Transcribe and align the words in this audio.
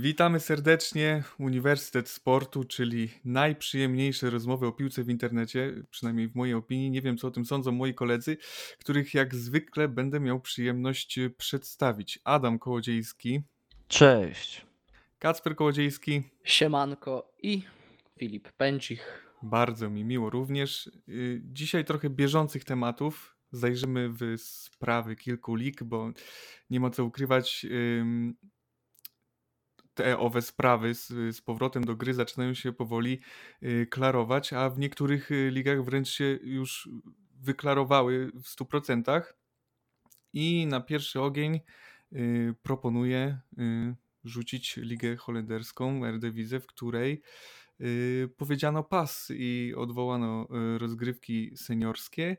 Witamy 0.00 0.40
serdecznie. 0.40 1.22
Uniwersytet 1.38 2.08
Sportu, 2.08 2.64
czyli 2.64 3.10
najprzyjemniejsze 3.24 4.30
rozmowy 4.30 4.66
o 4.66 4.72
piłce 4.72 5.04
w 5.04 5.08
internecie, 5.10 5.74
przynajmniej 5.90 6.28
w 6.28 6.34
mojej 6.34 6.54
opinii. 6.54 6.90
Nie 6.90 7.02
wiem, 7.02 7.16
co 7.16 7.28
o 7.28 7.30
tym 7.30 7.44
sądzą 7.44 7.72
moi 7.72 7.94
koledzy, 7.94 8.36
których 8.78 9.14
jak 9.14 9.34
zwykle 9.34 9.88
będę 9.88 10.20
miał 10.20 10.40
przyjemność 10.40 11.18
przedstawić. 11.38 12.18
Adam 12.24 12.58
Kołodziejski, 12.58 13.42
Cześć. 13.88 14.66
Kacper 15.18 15.56
Kołodziejski. 15.56 16.22
Siemanko 16.44 17.32
i 17.42 17.62
Filip 18.18 18.52
Pędzich. 18.52 19.32
Bardzo 19.42 19.90
mi 19.90 20.04
miło 20.04 20.30
również. 20.30 20.90
Y, 21.08 21.42
Dzisiaj 21.44 21.84
trochę 21.84 22.10
bieżących 22.10 22.64
tematów. 22.64 23.36
Zajrzymy 23.52 24.08
w 24.08 24.20
sprawy 24.36 25.16
kilku 25.16 25.54
lig, 25.54 25.82
bo 25.84 26.10
nie 26.70 26.80
ma 26.80 26.90
co 26.90 27.04
ukrywać. 27.04 27.66
Te 29.98 30.18
owe 30.18 30.42
sprawy 30.42 30.94
z, 30.94 31.08
z 31.08 31.40
powrotem 31.40 31.84
do 31.84 31.96
gry 31.96 32.14
zaczynają 32.14 32.54
się 32.54 32.72
powoli 32.72 33.20
y, 33.62 33.86
klarować, 33.90 34.52
a 34.52 34.70
w 34.70 34.78
niektórych 34.78 35.30
y, 35.30 35.50
ligach 35.50 35.84
wręcz 35.84 36.08
się 36.08 36.38
już 36.42 36.88
wyklarowały 37.34 38.32
w 38.34 38.42
100%. 38.42 39.22
I 40.32 40.66
na 40.66 40.80
pierwszy 40.80 41.20
ogień 41.20 41.60
y, 42.12 42.54
proponuję 42.62 43.38
rzucić 44.24 44.76
ligę 44.76 45.16
holenderską, 45.16 46.04
Eredivisie, 46.04 46.60
w 46.60 46.66
której 46.66 47.22
powiedziano 48.36 48.82
pas 48.82 49.32
i 49.34 49.74
odwołano 49.76 50.48
rozgrywki 50.78 51.56
seniorskie. 51.56 52.36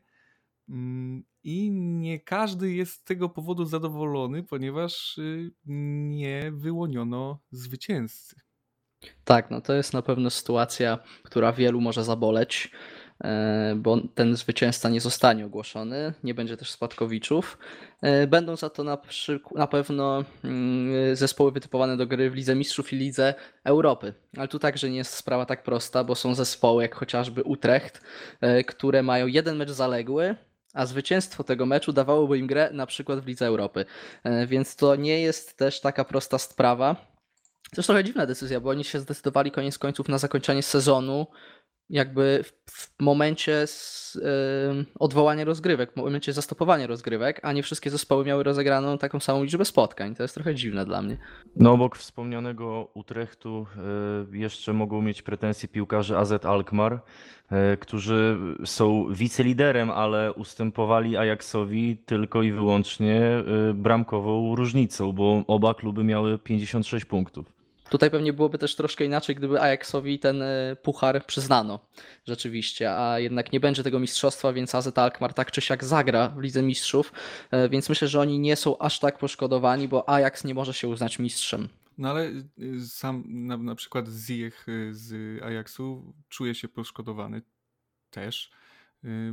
I 1.43 1.71
nie 1.71 2.20
każdy 2.20 2.73
jest 2.73 2.93
z 2.93 3.03
tego 3.03 3.29
powodu 3.29 3.66
zadowolony, 3.66 4.43
ponieważ 4.43 5.17
y, 5.17 5.52
nie 5.65 6.52
wyłoniono 6.52 7.39
zwycięzcy. 7.52 8.35
Tak, 9.23 9.52
no 9.52 9.62
to 9.62 9.73
jest 9.73 9.93
na 9.93 10.02
pewno 10.02 10.29
sytuacja, 10.29 10.99
która 11.23 11.54
wielu 11.54 11.82
może 11.82 12.04
zaboleć, 12.04 12.71
e, 13.23 13.76
bo 13.77 13.98
ten 14.15 14.35
zwycięzca 14.35 14.90
nie 14.90 15.01
zostanie 15.01 15.45
ogłoszony, 15.45 16.13
nie 16.23 16.34
będzie 16.34 16.57
też 16.57 16.71
spadkowiczów. 16.71 17.57
E, 18.01 18.27
Będą 18.27 18.55
za 18.55 18.70
to 18.70 18.84
na, 18.84 18.98
na 19.55 19.67
pewno 19.67 20.23
mm, 20.43 21.15
zespoły 21.15 21.51
wytypowane 21.51 21.98
do 21.98 22.07
gry 22.07 22.32
w 22.32 22.35
Lidze 22.35 22.55
Mistrzów 22.55 22.93
i 22.93 22.95
Lidze 22.95 23.34
Europy. 23.63 24.13
Ale 24.37 24.48
tu 24.48 24.60
także 24.60 24.90
nie 24.90 24.98
jest 24.98 25.13
sprawa 25.13 25.45
tak 25.45 25.63
prosta, 25.63 26.04
bo 26.04 26.15
są 26.15 26.35
zespoły 26.35 26.84
jak 26.84 26.95
chociażby 26.95 27.43
Utrecht, 27.43 28.01
e, 28.41 28.63
które 28.63 29.04
mają 29.04 29.27
jeden 29.27 29.57
mecz 29.57 29.70
zaległy, 29.71 30.35
a 30.73 30.85
zwycięstwo 30.85 31.43
tego 31.43 31.65
meczu 31.65 31.93
dawałoby 31.93 32.37
im 32.37 32.48
grę 32.48 32.70
na 32.73 32.85
przykład 32.85 33.20
w 33.20 33.27
Lidze 33.27 33.45
Europy. 33.45 33.85
E, 34.23 34.48
Więc 34.48 34.76
to 34.76 34.95
nie 34.95 35.21
jest 35.21 35.57
też 35.57 35.81
taka 35.81 36.05
prosta 36.05 36.37
sprawa. 36.37 36.95
To 37.71 37.81
jest 37.81 37.87
trochę 37.87 38.03
dziwna 38.03 38.26
decyzja, 38.26 38.59
bo 38.59 38.70
oni 38.70 38.84
się 38.84 38.99
zdecydowali 38.99 39.51
koniec 39.51 39.77
końców 39.77 40.07
na 40.09 40.17
zakończenie 40.17 40.63
sezonu, 40.63 41.27
jakby 41.90 42.43
w, 42.65 42.99
momencie 42.99 43.68
z, 43.68 44.18
odwołania 44.99 45.45
rozgrywek, 45.45 45.91
w 45.93 45.95
momencie 45.95 46.34
zastopowania 46.34 46.87
rozgrywek, 46.87 47.40
a 47.43 47.54
nie 47.54 47.63
wszystkie 47.63 47.90
zespoły 47.90 48.26
miały 48.26 48.43
rozegraną 48.43 48.98
taką 48.98 49.20
samą 49.20 49.43
liczbę 49.43 49.65
spotkań. 49.65 50.15
To 50.15 50.23
jest 50.23 50.35
trochę 50.35 50.55
dziwne 50.55 50.85
dla 50.85 51.01
mnie. 51.01 51.17
No 51.55 51.71
obok 51.71 51.98
wspomnianego 51.98 52.87
Utrechtu 52.93 53.65
e, 54.34 54.37
jeszcze 54.37 54.73
mogą 54.73 55.01
mieć 55.01 55.21
pretensje 55.21 55.70
piłkarze 55.70 56.17
AZ 56.17 56.45
Alkmaar, 56.45 56.99
e, 57.51 57.77
którzy 57.77 58.37
są 58.65 59.13
wiceliderem, 59.13 59.91
ale 59.91 60.34
ustępowali 60.34 61.17
Ajaxowi 61.17 61.98
tylko 62.05 62.43
i 62.43 62.51
wyłącznie 62.51 63.21
e, 63.21 63.43
bramkową 63.73 64.56
różnicą, 64.56 65.12
bo 65.12 65.44
oba 65.47 65.73
kluby 65.73 66.03
miały 66.03 66.40
56 66.40 67.06
punktów. 67.06 67.59
Tutaj 67.90 68.12
pewnie 68.12 68.34
byłoby 68.34 68.57
też 68.57 68.75
troszkę 68.75 69.06
inaczej, 69.06 69.35
gdyby 69.35 69.62
Ajaxowi 69.62 70.19
ten 70.19 70.41
e, 70.41 70.75
puchar 70.84 71.25
przyznano 71.25 71.79
rzeczywiście, 72.28 72.91
a 72.91 73.19
jednak 73.19 73.53
nie 73.53 73.59
będzie 73.59 73.84
tego 73.84 74.00
mistrzostwa, 74.00 74.53
więc 74.53 74.75
AZ 74.75 74.97
Alkmaar 74.97 75.34
tak 75.34 75.51
czy 75.51 75.61
siak 75.61 75.83
zagra 75.83 76.29
w 76.29 76.41
Lidze 76.41 76.61
Mistrzów, 76.61 77.13
e, 77.51 77.69
więc 77.69 77.89
myślę, 77.89 78.07
że 78.07 78.19
oni 78.19 78.39
nie 78.39 78.55
są 78.55 78.77
aż 78.77 79.00
tak 79.00 79.17
poszkodowani, 79.17 79.88
bo 79.88 80.09
Ajax 80.09 80.44
nie 80.44 80.53
może 80.53 80.73
się 80.73 80.88
uznać 80.88 81.19
mistrzem. 81.19 81.69
No 81.97 82.09
ale 82.09 82.31
y, 82.59 82.88
sam 82.88 83.23
na, 83.27 83.57
na 83.57 83.75
przykład 83.75 84.06
Ziyech 84.07 84.66
z 84.91 85.41
Ajaxu 85.44 86.13
czuje 86.29 86.56
się 86.56 86.67
poszkodowany 86.67 87.41
też, 88.09 88.51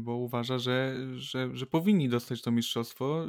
bo 0.01 0.17
uważa, 0.17 0.59
że, 0.59 0.97
że, 1.15 1.57
że 1.57 1.67
powinni 1.67 2.09
dostać 2.09 2.43
to 2.43 2.51
mistrzostwo, 2.51 3.27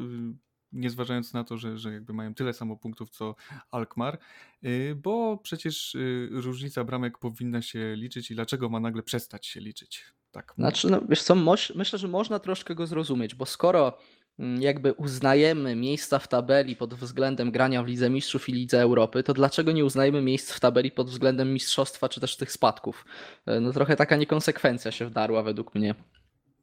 nie 0.72 0.90
zważając 0.90 1.34
na 1.34 1.44
to, 1.44 1.58
że, 1.58 1.78
że 1.78 1.94
jakby 1.94 2.14
mają 2.14 2.34
tyle 2.34 2.54
samo 2.54 2.78
punktów 2.78 3.10
co 3.10 3.36
Alkmaar, 3.72 4.20
y, 4.66 4.96
bo 5.04 5.38
przecież 5.38 5.96
y, 5.96 6.30
różnica 6.32 6.84
bramek 6.84 7.18
powinna 7.18 7.62
się 7.62 7.96
liczyć 7.96 8.32
i 8.32 8.36
dlaczego 8.36 8.70
ma 8.70 8.80
nagle 8.80 9.04
przestać 9.04 9.48
się 9.48 9.60
liczyć? 9.60 10.04
Tak. 10.32 10.54
Znaczy, 10.58 10.90
no, 10.90 11.02
wiesz 11.10 11.24
co, 11.24 11.36
myślę, 11.76 12.00
że 12.00 12.08
można 12.08 12.40
troszkę 12.40 12.76
go 12.76 12.88
zrozumieć, 12.88 13.36
bo 13.36 13.46
skoro 13.46 13.98
mm, 14.40 14.62
jakby 14.62 14.94
uznajemy 14.94 15.76
miejsca 15.76 16.20
w 16.20 16.28
tabeli 16.28 16.76
pod 16.76 16.94
względem 16.94 17.52
grania 17.52 17.84
w 17.84 17.88
Lidze 17.88 18.10
Mistrzów 18.10 18.50
i 18.50 18.54
Lidze 18.54 18.82
Europy, 18.82 19.24
to 19.24 19.34
dlaczego 19.34 19.72
nie 19.72 19.86
uznajemy 19.86 20.22
miejsc 20.22 20.52
w 20.52 20.60
tabeli 20.60 20.92
pod 20.92 21.10
względem 21.10 21.54
mistrzostwa 21.54 22.10
czy 22.10 22.20
też 22.20 22.38
tych 22.38 22.52
spadków? 22.52 23.06
E, 23.46 23.60
No 23.60 23.74
trochę 23.74 23.96
taka 23.96 24.16
niekonsekwencja 24.16 24.92
się 24.92 25.06
wdarła 25.06 25.44
według 25.44 25.76
mnie. 25.76 25.96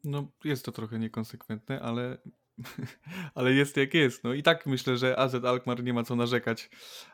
No, 0.04 0.28
jest 0.44 0.64
to 0.64 0.72
trochę 0.72 0.98
niekonsekwentne, 0.98 1.80
ale, 1.80 2.18
ale 3.34 3.52
jest 3.52 3.76
jak 3.76 3.94
jest. 3.94 4.24
No 4.24 4.32
i 4.32 4.42
tak 4.42 4.66
myślę, 4.66 4.96
że 4.96 5.18
AZ 5.18 5.34
Alkmaar 5.34 5.84
nie 5.84 5.92
ma 5.92 6.04
co 6.04 6.16
narzekać 6.16 6.70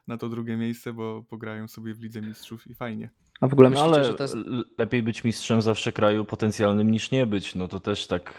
na 0.06 0.18
to 0.18 0.28
drugie 0.28 0.56
miejsce, 0.56 0.92
bo 0.92 1.22
pograją 1.22 1.68
sobie 1.68 1.94
w 1.94 2.00
Lidze 2.00 2.20
Mistrzów 2.20 2.66
i 2.66 2.74
fajnie. 2.74 3.10
A 3.40 3.48
w 3.48 3.52
ogóle 3.52 3.70
No 3.70 3.76
myślicie, 3.76 3.94
ale 3.94 4.04
że 4.04 4.14
to 4.14 4.22
jest... 4.22 4.36
lepiej 4.78 5.02
być 5.02 5.24
mistrzem 5.24 5.62
zawsze 5.62 5.92
kraju 5.92 6.24
potencjalnym 6.24 6.90
niż 6.90 7.10
nie 7.10 7.26
być. 7.26 7.54
No 7.54 7.68
to 7.68 7.80
też 7.80 8.06
tak 8.06 8.34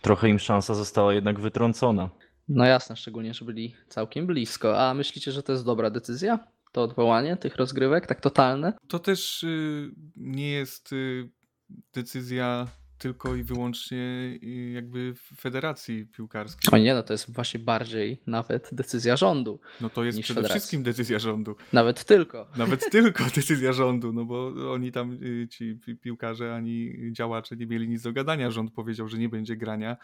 trochę 0.00 0.28
im 0.28 0.38
szansa 0.38 0.74
została 0.74 1.14
jednak 1.14 1.40
wytrącona. 1.40 2.10
No 2.48 2.64
jasne, 2.64 2.96
szczególnie, 2.96 3.34
że 3.34 3.44
byli 3.44 3.74
całkiem 3.88 4.26
blisko. 4.26 4.88
A 4.88 4.94
myślicie, 4.94 5.32
że 5.32 5.42
to 5.42 5.52
jest 5.52 5.64
dobra 5.64 5.90
decyzja? 5.90 6.38
To 6.72 6.82
odwołanie 6.82 7.36
tych 7.36 7.56
rozgrywek, 7.56 8.06
tak 8.06 8.20
totalne? 8.20 8.72
To 8.88 8.98
też 8.98 9.42
y, 9.42 9.90
nie 10.16 10.50
jest 10.50 10.92
y, 10.92 11.28
decyzja 11.94 12.66
tylko 12.98 13.34
i 13.34 13.42
wyłącznie 13.42 13.98
y, 14.42 14.70
jakby 14.74 15.14
federacji 15.36 16.06
piłkarskiej. 16.06 16.70
O 16.72 16.78
nie, 16.84 16.94
no 16.94 17.02
to 17.02 17.12
jest 17.14 17.32
właśnie 17.34 17.60
bardziej 17.60 18.20
nawet 18.26 18.68
decyzja 18.72 19.16
rządu. 19.16 19.60
No 19.80 19.90
to 19.90 20.04
jest 20.04 20.20
przede 20.20 20.34
federacji. 20.40 20.60
wszystkim 20.60 20.82
decyzja 20.82 21.18
rządu. 21.18 21.56
Nawet 21.72 22.04
tylko. 22.04 22.48
Nawet 22.56 22.90
tylko 22.92 23.24
decyzja 23.34 23.72
rządu, 23.72 24.12
no 24.12 24.24
bo 24.24 24.52
oni 24.72 24.92
tam, 24.92 25.12
y, 25.22 25.48
ci 25.50 25.74
pi- 25.86 25.96
piłkarze 25.96 26.54
ani 26.54 26.92
działacze 27.12 27.56
nie 27.56 27.66
mieli 27.66 27.88
nic 27.88 28.02
do 28.02 28.12
gadania. 28.12 28.50
Rząd 28.50 28.72
powiedział, 28.72 29.08
że 29.08 29.18
nie 29.18 29.28
będzie 29.28 29.56
grania. 29.56 29.96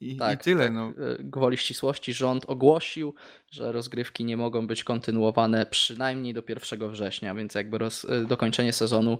I, 0.00 0.16
Tak, 0.16 0.40
i 0.40 0.44
tyle. 0.44 0.64
tak. 0.64 0.72
No. 0.72 0.88
e, 0.88 0.92
Gwoli 1.24 1.56
ścisłości 1.56 2.12
rząd 2.14 2.44
ogłosił, 2.46 3.14
że 3.50 3.72
rozgrywki 3.72 4.24
nie 4.24 4.36
mogą 4.36 4.66
być 4.66 4.84
kontynuowane 4.84 5.66
przynajmniej 5.66 6.34
do 6.34 6.42
1 6.48 6.90
września, 6.90 7.34
więc 7.34 7.54
jakby 7.54 7.78
roz, 7.78 8.06
dokończenie 8.28 8.72
sezonu 8.72 9.18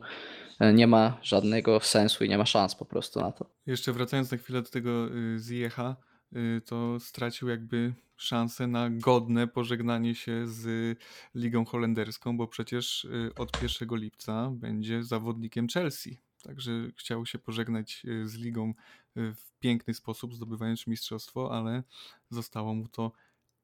nie 0.60 0.86
ma 0.86 1.18
żadnego 1.22 1.80
sensu 1.80 2.24
i 2.24 2.28
nie 2.28 2.38
ma 2.38 2.46
szans 2.46 2.74
po 2.74 2.84
prostu 2.84 3.20
na 3.20 3.32
to. 3.32 3.46
Jeszcze 3.66 3.92
wracając 3.92 4.30
na 4.30 4.38
chwilę 4.38 4.62
do 4.62 4.70
tego 4.70 5.08
y, 5.14 5.38
Ziecha, 5.38 5.96
y, 6.36 6.60
to 6.64 7.00
stracił 7.00 7.48
jakby 7.48 7.94
szansę 8.16 8.66
na 8.66 8.90
godne 8.90 9.48
pożegnanie 9.48 10.14
się 10.14 10.48
z 10.48 10.98
Ligą 11.34 11.64
Holenderską, 11.64 12.36
bo 12.36 12.48
przecież 12.48 13.04
y, 13.04 13.30
od 13.36 13.62
1 13.62 13.98
lipca 13.98 14.50
będzie 14.54 15.02
zawodnikiem 15.02 15.68
Chelsea. 15.68 16.18
Także 16.42 16.72
chciał 16.96 17.26
się 17.26 17.38
pożegnać 17.38 18.02
z 18.24 18.34
ligą 18.34 18.74
w 19.16 19.58
piękny 19.58 19.94
sposób, 19.94 20.34
zdobywając 20.34 20.86
mistrzostwo, 20.86 21.52
ale 21.52 21.82
zostało 22.30 22.74
mu 22.74 22.88
to 22.88 23.12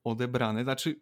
odebrane. 0.04 0.62
Znaczy, 0.62 1.00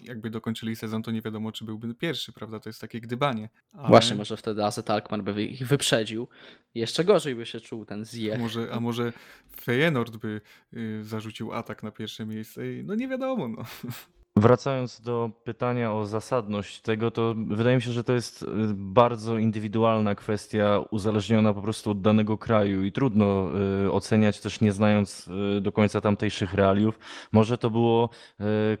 jakby 0.00 0.30
dokończyli 0.30 0.76
sezon, 0.76 1.02
to 1.02 1.10
nie 1.10 1.22
wiadomo, 1.22 1.52
czy 1.52 1.64
byłby 1.64 1.94
pierwszy, 1.94 2.32
prawda? 2.32 2.60
To 2.60 2.68
jest 2.68 2.80
takie 2.80 3.00
gdybanie. 3.00 3.48
Ale... 3.72 3.88
Właśnie, 3.88 4.16
może 4.16 4.36
wtedy 4.36 4.64
AZ 4.64 4.90
Alkmaar 4.90 5.22
by 5.24 5.44
ich 5.44 5.66
wyprzedził. 5.66 6.28
Jeszcze 6.74 7.04
gorzej 7.04 7.34
by 7.34 7.46
się 7.46 7.60
czuł 7.60 7.84
ten 7.84 8.04
Ziyech. 8.04 8.40
Może, 8.40 8.68
a 8.72 8.80
może 8.80 9.12
Feyenoord 9.60 10.16
by 10.16 10.40
y, 10.74 11.04
zarzucił 11.04 11.52
atak 11.52 11.82
na 11.82 11.90
pierwsze 11.90 12.26
miejsce? 12.26 12.72
i- 12.72 12.84
No 12.84 12.94
nie 12.94 13.08
wiadomo. 13.08 13.48
No. 13.48 13.64
Wracając 14.36 15.00
do 15.00 15.30
pytania 15.44 15.92
o 15.92 16.06
zasadność 16.06 16.80
tego, 16.80 17.10
to 17.10 17.34
wydaje 17.46 17.76
mi 17.76 17.82
się, 17.82 17.92
że 17.92 18.04
to 18.04 18.12
jest 18.12 18.42
y, 18.42 18.46
bardzo 18.74 19.38
indywidualna 19.38 20.14
kwestia, 20.14 20.80
uzależniona 20.90 21.54
po 21.54 21.62
prostu 21.62 21.90
od 21.90 22.00
danego 22.00 22.38
kraju 22.38 22.84
i 22.84 22.92
trudno 22.92 23.50
y, 23.84 23.92
oceniać 23.92 24.40
też 24.40 24.60
nie 24.60 24.72
znając 24.72 25.28
y, 25.56 25.60
do 25.60 25.72
końca 25.72 26.00
tamtejszych 26.00 26.54
realiów. 26.54 26.98
Może 27.32 27.58
to 27.58 27.70
było 27.70 28.08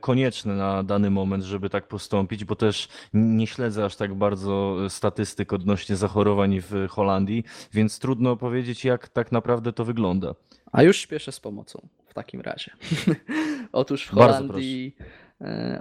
konieczne 0.00 0.54
na 0.54 0.82
dany 0.82 1.10
moment, 1.10 1.44
żeby 1.44 1.70
tak 1.70 1.88
postąpić, 1.88 2.44
bo 2.44 2.56
też 2.56 2.88
nie 3.14 3.46
śledzę 3.46 3.84
aż 3.84 3.96
tak 3.96 4.14
bardzo 4.14 4.76
statystyk 4.88 5.52
odnośnie 5.52 5.96
zachorowań 5.96 6.60
w 6.60 6.88
Holandii, 6.88 7.44
więc 7.72 7.98
trudno 7.98 8.36
powiedzieć, 8.36 8.84
jak 8.84 9.08
tak 9.08 9.32
naprawdę 9.32 9.72
to 9.72 9.84
wygląda. 9.84 10.34
A 10.72 10.82
już 10.82 10.96
śpieszę 10.96 11.32
z 11.32 11.40
pomocą 11.40 11.88
w 12.06 12.14
takim 12.14 12.40
razie. 12.40 12.70
Otóż 13.72 14.06
w 14.06 14.10
Holandii 14.10 14.96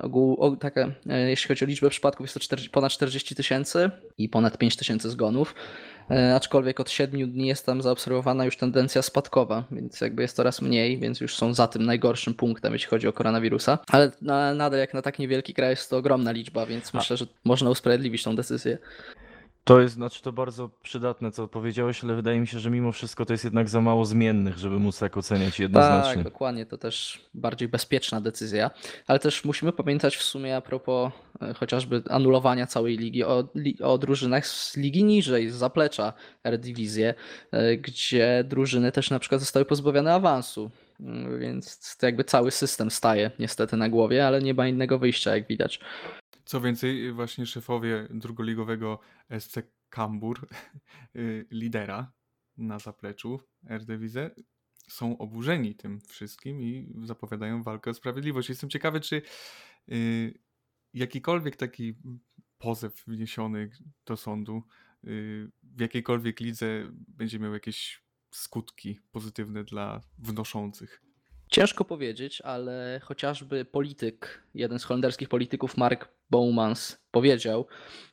ogół, 0.02 0.38
o, 0.40 0.56
taka, 0.56 0.92
e, 1.10 1.30
jeśli 1.30 1.48
chodzi 1.48 1.66
o 1.66 1.68
liczbę 1.68 1.90
przypadków, 1.90 2.24
jest 2.24 2.34
to 2.34 2.40
40, 2.40 2.70
ponad 2.70 2.92
40 2.92 3.36
tysięcy 3.36 3.92
i 4.18 4.30
ponad 4.30 4.58
5 4.58 4.76
tysięcy 4.76 5.10
zgonów. 5.10 5.56
E, 6.12 6.36
aczkolwiek 6.36 6.80
od 6.80 6.90
7 6.90 7.32
dni 7.32 7.48
jest 7.48 7.66
tam 7.66 7.82
zaobserwowana 7.82 8.46
już 8.46 8.58
tendencja 8.58 9.02
spadkowa, 9.02 9.64
więc 9.72 10.02
jakby 10.02 10.22
jest 10.22 10.36
coraz 10.36 10.62
mniej, 10.62 11.00
więc 11.00 11.22
już 11.22 11.36
są 11.36 11.54
za 11.54 11.68
tym 11.68 11.86
najgorszym 11.86 12.34
punktem, 12.34 12.74
jeśli 12.74 12.90
chodzi 12.90 13.08
o 13.08 13.14
koronawirusa. 13.14 13.78
Ale 13.88 14.12
na, 14.22 14.54
nadal 14.54 14.80
jak 14.80 14.94
na 14.94 15.02
tak 15.02 15.20
niewielki 15.20 15.54
kraj 15.54 15.70
jest 15.70 15.90
to 15.90 15.98
ogromna 15.98 16.32
liczba, 16.32 16.66
więc 16.66 16.94
myślę, 16.94 17.18
że 17.18 17.26
można 17.44 17.70
usprawiedliwić 17.70 18.24
tą 18.24 18.36
decyzję. 18.36 18.78
To 19.64 19.82
jest, 19.82 19.96
znaczy 19.96 20.22
to 20.22 20.32
bardzo 20.32 20.70
przydatne, 20.84 21.32
co 21.32 21.48
powiedziałeś, 21.48 22.04
ale 22.04 22.16
wydaje 22.16 22.40
mi 22.40 22.48
się, 22.48 22.60
że 22.60 22.70
mimo 22.70 22.92
wszystko 22.92 23.26
to 23.26 23.34
jest 23.34 23.44
jednak 23.44 23.70
za 23.70 23.82
mało 23.82 24.06
zmiennych, 24.06 24.58
żeby 24.58 24.80
móc 24.80 25.00
tak 25.00 25.18
oceniać 25.18 25.60
jednoznacznie. 25.60 26.14
Tak, 26.16 26.24
dokładnie, 26.24 26.66
to 26.66 26.78
też 26.78 27.26
bardziej 27.34 27.68
bezpieczna 27.68 28.22
decyzja, 28.22 28.72
ale 29.08 29.20
też 29.20 29.46
musimy 29.46 29.72
pamiętać 29.72 30.18
w 30.18 30.24
sumie 30.24 30.56
a 30.56 30.62
propos 30.62 31.12
e, 31.42 31.54
chociażby 31.54 32.04
anulowania 32.10 32.68
całej 32.68 32.98
ligi 32.98 33.24
o, 33.24 33.50
o 33.84 33.98
drużynach 33.98 34.48
z 34.48 34.78
ligi 34.78 35.04
niżej, 35.04 35.50
z 35.50 35.56
zaplecza 35.56 36.14
Eredivisie, 36.44 37.14
e, 37.52 37.78
gdzie 37.78 38.44
drużyny 38.48 38.92
też 38.92 39.10
na 39.10 39.20
przykład 39.20 39.42
zostały 39.42 39.66
pozbawione 39.66 40.14
awansu, 40.14 40.72
Mm, 41.02 41.40
więc 41.40 41.98
to 41.98 42.06
jakby 42.06 42.24
cały 42.24 42.52
system 42.52 42.92
staje 42.92 43.32
niestety 43.40 43.78
na 43.78 43.90
głowie, 43.90 44.28
ale 44.28 44.42
nie 44.42 44.54
ma 44.54 44.68
innego 44.68 45.00
wyjścia, 45.00 45.36
jak 45.36 45.48
widać. 45.48 45.80
Co 46.46 46.62
więcej, 46.62 47.14
właśnie 47.14 47.46
szefowie 47.46 48.08
drugoligowego 48.10 49.00
SC 49.40 49.58
Kambur, 49.90 50.48
y, 51.16 51.48
lidera 51.52 52.12
na 52.58 52.80
zapleczu 52.80 53.40
Eredivisie, 53.70 54.30
są 54.88 55.18
oburzeni 55.18 55.76
tym 55.76 56.02
wszystkim 56.02 56.62
i 56.62 56.94
zapowiadają 57.04 57.64
walkę 57.64 57.92
o 57.92 57.94
sprawiedliwość. 57.94 58.50
Jestem 58.50 58.70
ciekawy, 58.70 59.00
czy 59.00 59.22
y, 59.92 60.40
jakikolwiek 60.94 61.56
taki 61.56 61.94
pozew 62.58 63.04
wniesiony 63.08 63.70
do 64.06 64.18
sądu 64.18 64.64
y, 65.04 65.52
w 65.64 65.82
jakiejkolwiek 65.82 66.40
lidze 66.40 66.92
będzie 66.92 67.40
miał 67.40 67.54
jakieś 67.54 68.04
skutki 68.32 69.00
pozytywne 69.12 69.64
dla 69.64 70.02
wnoszących. 70.18 71.02
Ciężko 71.48 71.86
powiedzieć, 71.86 72.42
ale 72.42 73.02
chociażby 73.04 73.66
polityk, 73.66 74.48
jeden 74.54 74.80
z 74.80 74.84
holenderskich 74.84 75.30
polityków, 75.30 75.78
Mark 75.78 76.10
Boumans, 76.32 76.98
powiedział, 77.12 77.68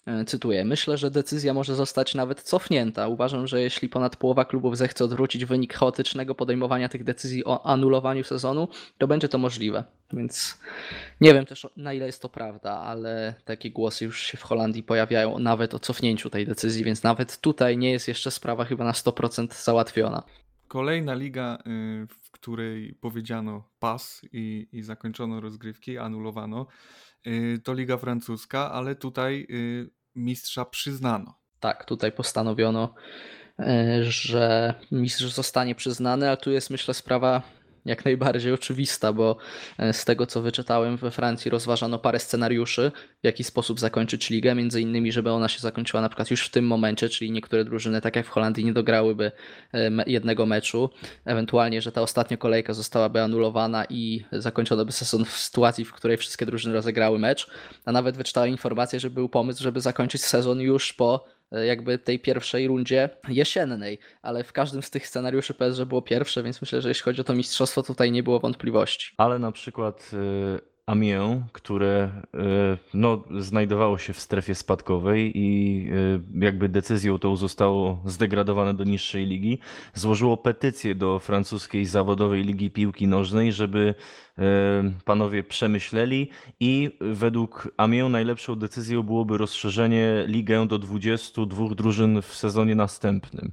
e, 0.06 0.24
cytuję, 0.24 0.64
myślę, 0.64 0.98
że 0.98 1.10
decyzja 1.10 1.54
może 1.54 1.74
zostać 1.74 2.14
nawet 2.14 2.42
cofnięta. 2.42 3.08
Uważam, 3.08 3.46
że 3.46 3.62
jeśli 3.62 3.88
ponad 3.88 4.16
połowa 4.16 4.44
klubów 4.44 4.76
zechce 4.76 5.04
odwrócić 5.04 5.44
wynik 5.44 5.74
chaotycznego 5.74 6.34
podejmowania 6.34 6.88
tych 6.88 7.04
decyzji 7.04 7.44
o 7.44 7.66
anulowaniu 7.66 8.24
sezonu, 8.24 8.68
to 8.98 9.06
będzie 9.06 9.28
to 9.28 9.38
możliwe. 9.38 9.84
Więc 10.12 10.58
nie 11.20 11.34
wiem 11.34 11.46
też 11.46 11.66
na 11.76 11.92
ile 11.92 12.06
jest 12.06 12.22
to 12.22 12.28
prawda, 12.28 12.72
ale 12.72 13.34
takie 13.44 13.70
głosy 13.70 14.04
już 14.04 14.22
się 14.22 14.38
w 14.38 14.42
Holandii 14.42 14.82
pojawiają 14.82 15.38
nawet 15.38 15.74
o 15.74 15.78
cofnięciu 15.78 16.30
tej 16.30 16.46
decyzji, 16.46 16.84
więc 16.84 17.02
nawet 17.02 17.40
tutaj 17.40 17.78
nie 17.78 17.90
jest 17.90 18.08
jeszcze 18.08 18.30
sprawa 18.30 18.64
chyba 18.64 18.84
na 18.84 18.92
100% 18.92 19.64
załatwiona. 19.64 20.22
Kolejna 20.68 21.14
liga, 21.14 21.58
y, 21.66 22.06
w 22.06 22.30
której 22.30 22.94
powiedziano 22.94 23.68
pas 23.78 24.22
i, 24.32 24.68
i 24.72 24.82
zakończono 24.82 25.40
rozgrywki, 25.40 25.98
anulowano, 25.98 26.66
to 27.64 27.72
liga 27.72 27.96
francuska, 27.96 28.72
ale 28.72 28.94
tutaj 28.94 29.46
y, 29.50 29.90
mistrza 30.14 30.64
przyznano. 30.64 31.38
Tak, 31.60 31.84
tutaj 31.84 32.12
postanowiono, 32.12 32.94
że 34.02 34.74
mistrz 34.92 35.24
zostanie 35.24 35.74
przyznany, 35.74 36.28
ale 36.28 36.36
tu 36.36 36.50
jest 36.50 36.70
myślę 36.70 36.94
sprawa 36.94 37.42
jak 37.84 38.04
najbardziej 38.04 38.52
oczywista, 38.52 39.12
bo 39.12 39.36
e, 39.78 39.92
z 39.92 40.04
tego 40.04 40.26
co 40.26 40.42
wyczytałem 40.42 40.96
we 40.96 41.10
Francji 41.10 41.50
rozważano 41.50 41.98
parę 41.98 42.18
scenariuszy, 42.18 42.92
w 43.22 43.26
jaki 43.26 43.44
sposób 43.44 43.80
zakończyć 43.80 44.30
ligę, 44.30 44.54
między 44.54 44.80
innymi, 44.80 45.12
żeby 45.12 45.30
ona 45.30 45.48
się 45.48 45.60
zakończyła 45.60 46.02
na 46.02 46.08
przykład 46.08 46.30
już 46.30 46.46
w 46.46 46.50
tym 46.50 46.66
momencie, 46.66 47.08
czyli 47.08 47.30
niektóre 47.30 47.64
drużyny, 47.64 48.00
tak 48.00 48.16
jak 48.16 48.26
w 48.26 48.28
Holandii, 48.28 48.64
nie 48.64 48.72
dograłyby 48.72 49.32
e, 49.74 49.90
jednego 50.06 50.46
meczu, 50.46 50.90
ewentualnie, 51.24 51.82
że 51.82 51.92
ta 51.92 52.02
ostatnia 52.02 52.36
kolejka 52.36 52.74
zostałaby 52.74 53.22
anulowana 53.22 53.84
i 53.90 54.24
zakończono 54.32 54.84
by 54.84 54.92
sezon 54.92 55.24
w 55.24 55.30
sytuacji, 55.30 55.84
w 55.84 55.92
której 55.92 56.16
wszystkie 56.16 56.46
drużyny 56.46 56.74
rozegrały 56.74 57.18
mecz, 57.18 57.50
a 57.84 57.92
nawet 57.92 58.16
wyczytałem 58.16 58.50
informację, 58.50 59.00
że 59.00 59.10
był 59.10 59.28
pomysł, 59.28 59.62
żeby 59.62 59.80
zakończyć 59.80 60.24
sezon 60.24 60.60
już 60.60 60.92
po 60.92 61.37
jakby 61.50 61.98
tej 61.98 62.18
pierwszej 62.18 62.68
rundzie 62.68 63.08
jesiennej, 63.28 63.98
ale 64.22 64.44
w 64.44 64.52
każdym 64.52 64.82
z 64.82 64.90
tych 64.90 65.06
scenariuszy 65.06 65.54
PSG 65.54 65.84
było 65.84 66.02
pierwsze, 66.02 66.42
więc 66.42 66.60
myślę, 66.60 66.82
że 66.82 66.88
jeśli 66.88 67.02
chodzi 67.02 67.20
o 67.20 67.24
to 67.24 67.34
mistrzostwo, 67.34 67.82
tutaj 67.82 68.12
nie 68.12 68.22
było 68.22 68.40
wątpliwości. 68.40 69.14
Ale 69.16 69.38
na 69.38 69.52
przykład 69.52 70.10
e, 70.14 70.77
Amiens, 70.88 71.42
które 71.52 72.10
e, 72.34 72.78
no, 72.94 73.24
znajdowało 73.38 73.98
się 73.98 74.12
w 74.12 74.20
strefie 74.20 74.54
spadkowej 74.54 75.32
i 75.34 75.88
e, 75.90 76.44
jakby 76.44 76.68
decyzją 76.68 77.18
tą 77.18 77.36
zostało 77.36 78.02
zdegradowane 78.06 78.74
do 78.74 78.84
niższej 78.84 79.26
ligi, 79.26 79.58
złożyło 79.94 80.36
petycję 80.36 80.94
do 80.94 81.18
francuskiej 81.18 81.86
zawodowej 81.86 82.44
ligi 82.44 82.70
piłki 82.70 83.06
nożnej, 83.06 83.52
żeby 83.52 83.94
e, 84.38 84.42
panowie 85.04 85.42
przemyśleli 85.42 86.30
i 86.60 86.90
według 87.00 87.68
Amiens 87.76 88.12
najlepszą 88.12 88.54
decyzją 88.56 89.02
byłoby 89.02 89.38
rozszerzenie 89.38 90.24
ligę 90.26 90.66
do 90.66 90.78
22 90.78 91.74
drużyn 91.74 92.22
w 92.22 92.34
sezonie 92.34 92.74
następnym. 92.74 93.52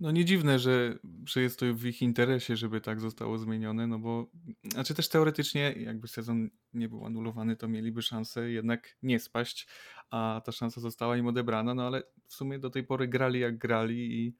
No 0.00 0.10
nie 0.10 0.24
dziwne, 0.24 0.58
że, 0.58 0.98
że 1.24 1.42
jest 1.42 1.58
to 1.58 1.74
w 1.74 1.84
ich 1.84 2.02
interesie, 2.02 2.56
żeby 2.56 2.80
tak 2.80 3.00
zostało 3.00 3.38
zmienione, 3.38 3.86
no 3.86 3.98
bo 3.98 4.30
znaczy 4.72 4.94
też 4.94 5.08
teoretycznie 5.08 5.72
jakby 5.72 6.08
sezon 6.08 6.50
nie 6.72 6.88
był 6.88 7.06
anulowany, 7.06 7.56
to 7.56 7.68
mieliby 7.68 8.02
szansę 8.02 8.50
jednak 8.50 8.96
nie 9.02 9.20
spaść, 9.20 9.68
a 10.10 10.42
ta 10.44 10.52
szansa 10.52 10.80
została 10.80 11.16
im 11.16 11.26
odebrana, 11.26 11.74
no 11.74 11.86
ale 11.86 12.02
w 12.28 12.34
sumie 12.34 12.58
do 12.58 12.70
tej 12.70 12.84
pory 12.84 13.08
grali 13.08 13.40
jak 13.40 13.58
grali 13.58 14.20
i 14.20 14.36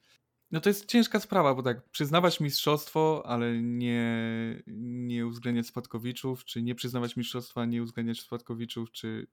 no 0.51 0.61
to 0.61 0.69
jest 0.69 0.85
ciężka 0.85 1.19
sprawa, 1.19 1.55
bo 1.55 1.63
tak 1.63 1.89
przyznawać 1.89 2.39
mistrzostwo, 2.39 3.23
ale 3.25 3.61
nie, 3.61 4.63
nie 4.67 5.27
uwzględniać 5.27 5.67
spadkowiczów, 5.67 6.45
czy 6.45 6.61
nie 6.61 6.75
przyznawać 6.75 7.15
mistrzostwa, 7.15 7.65
nie 7.65 7.83
uwzględniać 7.83 8.21
spadkowiczów, 8.21 8.91
czy 8.91 9.27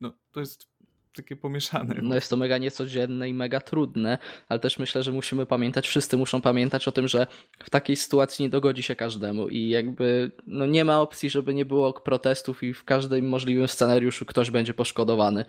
no 0.00 0.12
to 0.32 0.40
jest 0.40 0.73
takie 1.16 1.36
pomieszane. 1.36 1.94
No 2.02 2.14
jest 2.14 2.30
to 2.30 2.36
mega 2.36 2.58
niecodzienne 2.58 3.28
i 3.28 3.34
mega 3.34 3.60
trudne, 3.60 4.18
ale 4.48 4.60
też 4.60 4.78
myślę, 4.78 5.02
że 5.02 5.12
musimy 5.12 5.46
pamiętać, 5.46 5.88
wszyscy 5.88 6.16
muszą 6.16 6.40
pamiętać 6.40 6.88
o 6.88 6.92
tym, 6.92 7.08
że 7.08 7.26
w 7.64 7.70
takiej 7.70 7.96
sytuacji 7.96 8.42
nie 8.42 8.48
dogodzi 8.48 8.82
się 8.82 8.96
każdemu 8.96 9.48
i 9.48 9.68
jakby 9.68 10.30
no 10.46 10.66
nie 10.66 10.84
ma 10.84 11.00
opcji, 11.00 11.30
żeby 11.30 11.54
nie 11.54 11.64
było 11.64 11.92
protestów 11.92 12.62
i 12.62 12.74
w 12.74 12.84
każdym 12.84 13.28
możliwym 13.28 13.68
scenariuszu 13.68 14.24
ktoś 14.24 14.50
będzie 14.50 14.74
poszkodowany. 14.74 15.44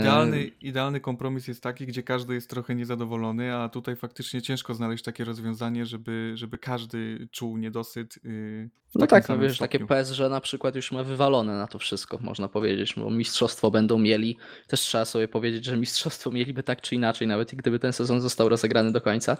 Idealny, 0.00 0.50
idealny 0.60 1.00
kompromis 1.00 1.48
jest 1.48 1.62
taki, 1.62 1.86
gdzie 1.86 2.02
każdy 2.02 2.34
jest 2.34 2.50
trochę 2.50 2.74
niezadowolony, 2.74 3.54
a 3.54 3.68
tutaj 3.68 3.96
faktycznie 3.96 4.42
ciężko 4.42 4.74
znaleźć 4.74 5.04
takie 5.04 5.24
rozwiązanie, 5.24 5.86
żeby, 5.86 6.32
żeby 6.34 6.58
każdy 6.58 7.28
czuł 7.32 7.56
niedosyt. 7.56 8.18
Yy, 8.24 8.70
no 8.94 9.06
tak, 9.06 9.28
no 9.28 9.38
wiesz, 9.38 9.56
stopniu. 9.56 9.86
takie 9.86 10.04
PSG 10.04 10.20
na 10.30 10.40
przykład 10.40 10.76
już 10.76 10.92
ma 10.92 11.04
wywalone 11.04 11.56
na 11.56 11.66
to 11.66 11.78
wszystko, 11.78 12.18
można 12.20 12.48
powiedzieć, 12.48 12.94
bo 12.96 13.10
mistrzostwo 13.10 13.70
będą 13.70 13.98
mieli. 13.98 14.36
Też 14.66 14.80
trzeba 14.88 15.04
sobie 15.04 15.28
powiedzieć, 15.28 15.64
że 15.64 15.76
mistrzostwo 15.76 16.30
mieliby 16.30 16.62
tak 16.62 16.80
czy 16.80 16.94
inaczej, 16.94 17.28
nawet 17.28 17.54
gdyby 17.54 17.78
ten 17.78 17.92
sezon 17.92 18.20
został 18.20 18.48
rozegrany 18.48 18.92
do 18.92 19.00
końca. 19.00 19.36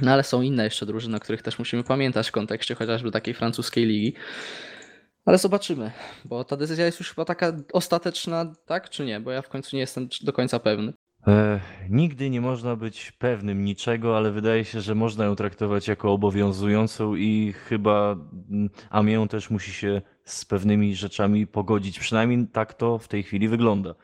No 0.00 0.12
ale 0.12 0.22
są 0.22 0.42
inne 0.42 0.64
jeszcze 0.64 0.86
drużyny, 0.86 1.16
o 1.16 1.20
których 1.20 1.42
też 1.42 1.58
musimy 1.58 1.84
pamiętać 1.84 2.28
w 2.28 2.32
kontekście 2.32 2.74
chociażby 2.74 3.10
takiej 3.10 3.34
francuskiej 3.34 3.86
ligi. 3.86 4.14
Ale 5.24 5.38
zobaczymy, 5.38 5.90
bo 6.24 6.44
ta 6.44 6.56
decyzja 6.56 6.86
jest 6.86 7.00
już 7.00 7.10
chyba 7.10 7.24
taka 7.24 7.52
ostateczna, 7.72 8.52
tak 8.66 8.90
czy 8.90 9.04
nie? 9.04 9.20
Bo 9.20 9.30
ja 9.30 9.42
w 9.42 9.48
końcu 9.48 9.76
nie 9.76 9.80
jestem 9.80 10.08
do 10.22 10.32
końca 10.32 10.58
pewny. 10.58 10.92
E, 11.26 11.60
nigdy 11.90 12.30
nie 12.30 12.40
można 12.40 12.76
być 12.76 13.12
pewnym 13.12 13.64
niczego, 13.64 14.16
ale 14.16 14.30
wydaje 14.30 14.64
się, 14.64 14.80
że 14.80 14.94
można 14.94 15.24
ją 15.24 15.36
traktować 15.36 15.88
jako 15.88 16.12
obowiązującą 16.12 17.14
i 17.14 17.54
chyba 17.68 18.16
mm, 18.50 18.70
Amiens 18.90 19.30
też 19.30 19.50
musi 19.50 19.72
się 19.72 20.02
z 20.24 20.44
pewnymi 20.44 20.94
rzeczami 20.94 21.46
pogodzić. 21.46 21.98
Przynajmniej 21.98 22.46
tak 22.52 22.74
to 22.74 22.98
w 22.98 23.08
tej 23.08 23.22
chwili 23.22 23.48
wygląda. 23.48 23.94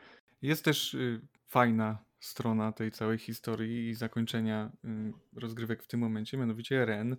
Jest 0.43 0.65
też 0.65 0.93
y, 0.93 1.21
fajna 1.47 1.97
strona 2.19 2.71
tej 2.71 2.91
całej 2.91 3.17
historii 3.17 3.89
i 3.89 3.93
zakończenia 3.93 4.71
y, 4.85 5.39
rozgrywek 5.39 5.83
w 5.83 5.87
tym 5.87 5.99
momencie, 5.99 6.37
mianowicie 6.37 6.85
Ren 6.85 7.17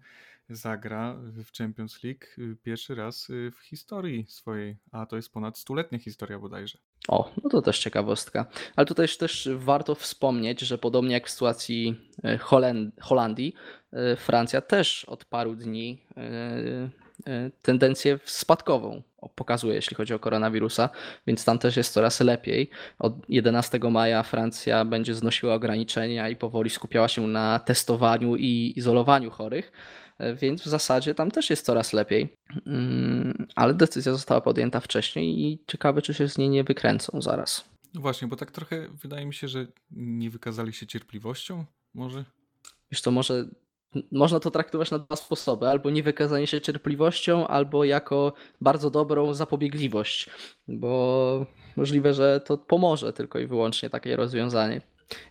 zagra 0.48 1.14
w 1.18 1.56
Champions 1.58 2.02
League 2.02 2.24
y, 2.38 2.56
pierwszy 2.62 2.94
raz 2.94 3.28
w 3.28 3.58
historii 3.62 4.26
swojej, 4.28 4.76
a 4.92 5.06
to 5.06 5.16
jest 5.16 5.32
ponad 5.32 5.58
stuletnia 5.58 5.98
historia 5.98 6.38
bodajże. 6.38 6.78
O, 7.08 7.34
no 7.42 7.50
to 7.50 7.62
też 7.62 7.78
ciekawostka. 7.78 8.46
Ale 8.76 8.86
tutaj 8.86 9.08
też 9.18 9.48
warto 9.56 9.94
wspomnieć, 9.94 10.60
że 10.60 10.78
podobnie 10.78 11.12
jak 11.12 11.26
w 11.26 11.30
sytuacji 11.30 12.10
y, 12.24 12.38
Holandii, 13.00 13.54
Francja 14.16 14.60
też 14.60 15.04
od 15.04 15.24
paru 15.24 15.54
dni 15.54 16.02
tendencję 17.62 18.18
spadkową 18.24 19.02
pokazuje, 19.34 19.74
jeśli 19.74 19.96
chodzi 19.96 20.14
o 20.14 20.18
koronawirusa, 20.18 20.88
więc 21.26 21.44
tam 21.44 21.58
też 21.58 21.76
jest 21.76 21.92
coraz 21.92 22.20
lepiej. 22.20 22.70
Od 22.98 23.14
11 23.28 23.78
maja 23.78 24.22
Francja 24.22 24.84
będzie 24.84 25.14
znosiła 25.14 25.54
ograniczenia 25.54 26.28
i 26.28 26.36
powoli 26.36 26.70
skupiała 26.70 27.08
się 27.08 27.26
na 27.26 27.58
testowaniu 27.58 28.36
i 28.36 28.72
izolowaniu 28.76 29.30
chorych 29.30 29.72
e, 30.18 30.34
więc 30.34 30.62
w 30.62 30.66
zasadzie 30.66 31.14
tam 31.14 31.30
też 31.30 31.50
jest 31.50 31.66
coraz 31.66 31.92
lepiej. 31.92 32.36
Mm, 32.66 33.46
ale 33.54 33.74
decyzja 33.74 34.12
została 34.12 34.40
podjęta 34.40 34.80
wcześniej 34.80 35.40
i 35.40 35.58
ciekawe, 35.66 36.02
czy 36.02 36.14
się 36.14 36.28
z 36.28 36.38
niej 36.38 36.48
nie 36.48 36.64
wykręcą 36.64 37.22
zaraz. 37.22 37.64
No 37.94 38.00
właśnie, 38.00 38.28
bo 38.28 38.36
tak 38.36 38.50
trochę 38.50 38.88
wydaje 38.88 39.26
mi 39.26 39.34
się, 39.34 39.48
że 39.48 39.66
nie 39.90 40.30
wykazali 40.30 40.72
się 40.72 40.86
cierpliwością, 40.86 41.64
może? 41.94 42.24
Wiesz 42.90 43.02
to 43.02 43.10
może 43.10 43.44
można 44.12 44.40
to 44.40 44.50
traktować 44.50 44.90
na 44.90 44.98
dwa 44.98 45.16
sposoby. 45.16 45.68
Albo 45.68 45.90
nie 45.90 46.02
wykazanie 46.02 46.46
się 46.46 46.60
cierpliwością, 46.60 47.46
albo 47.46 47.84
jako 47.84 48.32
bardzo 48.60 48.90
dobrą 48.90 49.34
zapobiegliwość, 49.34 50.30
bo 50.68 51.46
możliwe, 51.76 52.14
że 52.14 52.40
to 52.40 52.58
pomoże 52.58 53.12
tylko 53.12 53.38
i 53.38 53.46
wyłącznie 53.46 53.90
takie 53.90 54.16
rozwiązanie. 54.16 54.80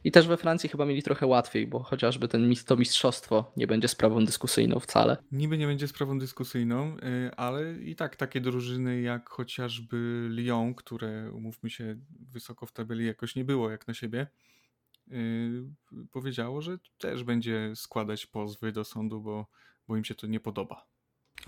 I 0.04 0.12
też 0.12 0.28
we 0.28 0.38
Francji 0.38 0.70
chyba 0.70 0.86
mieli 0.86 1.04
trochę 1.04 1.28
łatwiej, 1.28 1.68
bo 1.68 1.80
chociażby 1.80 2.28
ten, 2.28 2.54
to 2.66 2.78
mistrzostwo 2.78 3.52
nie 3.58 3.68
będzie 3.68 3.88
sprawą 3.88 4.26
dyskusyjną 4.26 4.80
wcale. 4.80 5.18
Niby 5.32 5.58
nie 5.58 5.68
będzie 5.68 5.88
sprawą 5.88 6.20
dyskusyjną, 6.20 6.98
y, 6.98 7.36
ale 7.36 7.74
i 7.74 7.96
tak 7.96 8.16
takie 8.16 8.42
drużyny 8.42 9.02
jak 9.02 9.30
chociażby 9.30 10.28
Lyon, 10.30 10.76
które 10.76 11.32
umówmy 11.32 11.70
się 11.70 11.96
wysoko 12.32 12.66
w 12.66 12.72
tabeli 12.72 13.06
jakoś 13.06 13.36
nie 13.36 13.46
było 13.46 13.70
jak 13.70 13.88
na 13.88 13.94
siebie, 13.94 14.28
powiedziało, 16.12 16.62
że 16.62 16.78
też 16.98 17.24
będzie 17.24 17.72
składać 17.76 18.26
pozwy 18.26 18.72
do 18.72 18.84
sądu, 18.84 19.22
bo, 19.22 19.48
bo 19.88 19.98
im 19.98 20.04
się 20.04 20.16
to 20.16 20.28
nie 20.28 20.40
podoba. 20.40 20.86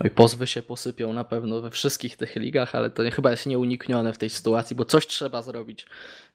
Oj, 0.00 0.10
pozwy 0.10 0.46
się 0.46 0.62
posypią 0.62 1.12
na 1.12 1.24
pewno 1.24 1.60
we 1.60 1.70
wszystkich 1.70 2.16
tych 2.16 2.36
ligach, 2.36 2.74
ale 2.74 2.90
to 2.90 3.02
chyba 3.10 3.30
jest 3.30 3.46
nieuniknione 3.46 4.12
w 4.12 4.18
tej 4.18 4.30
sytuacji, 4.30 4.76
bo 4.76 4.84
coś 4.84 5.06
trzeba 5.06 5.42
zrobić. 5.42 5.86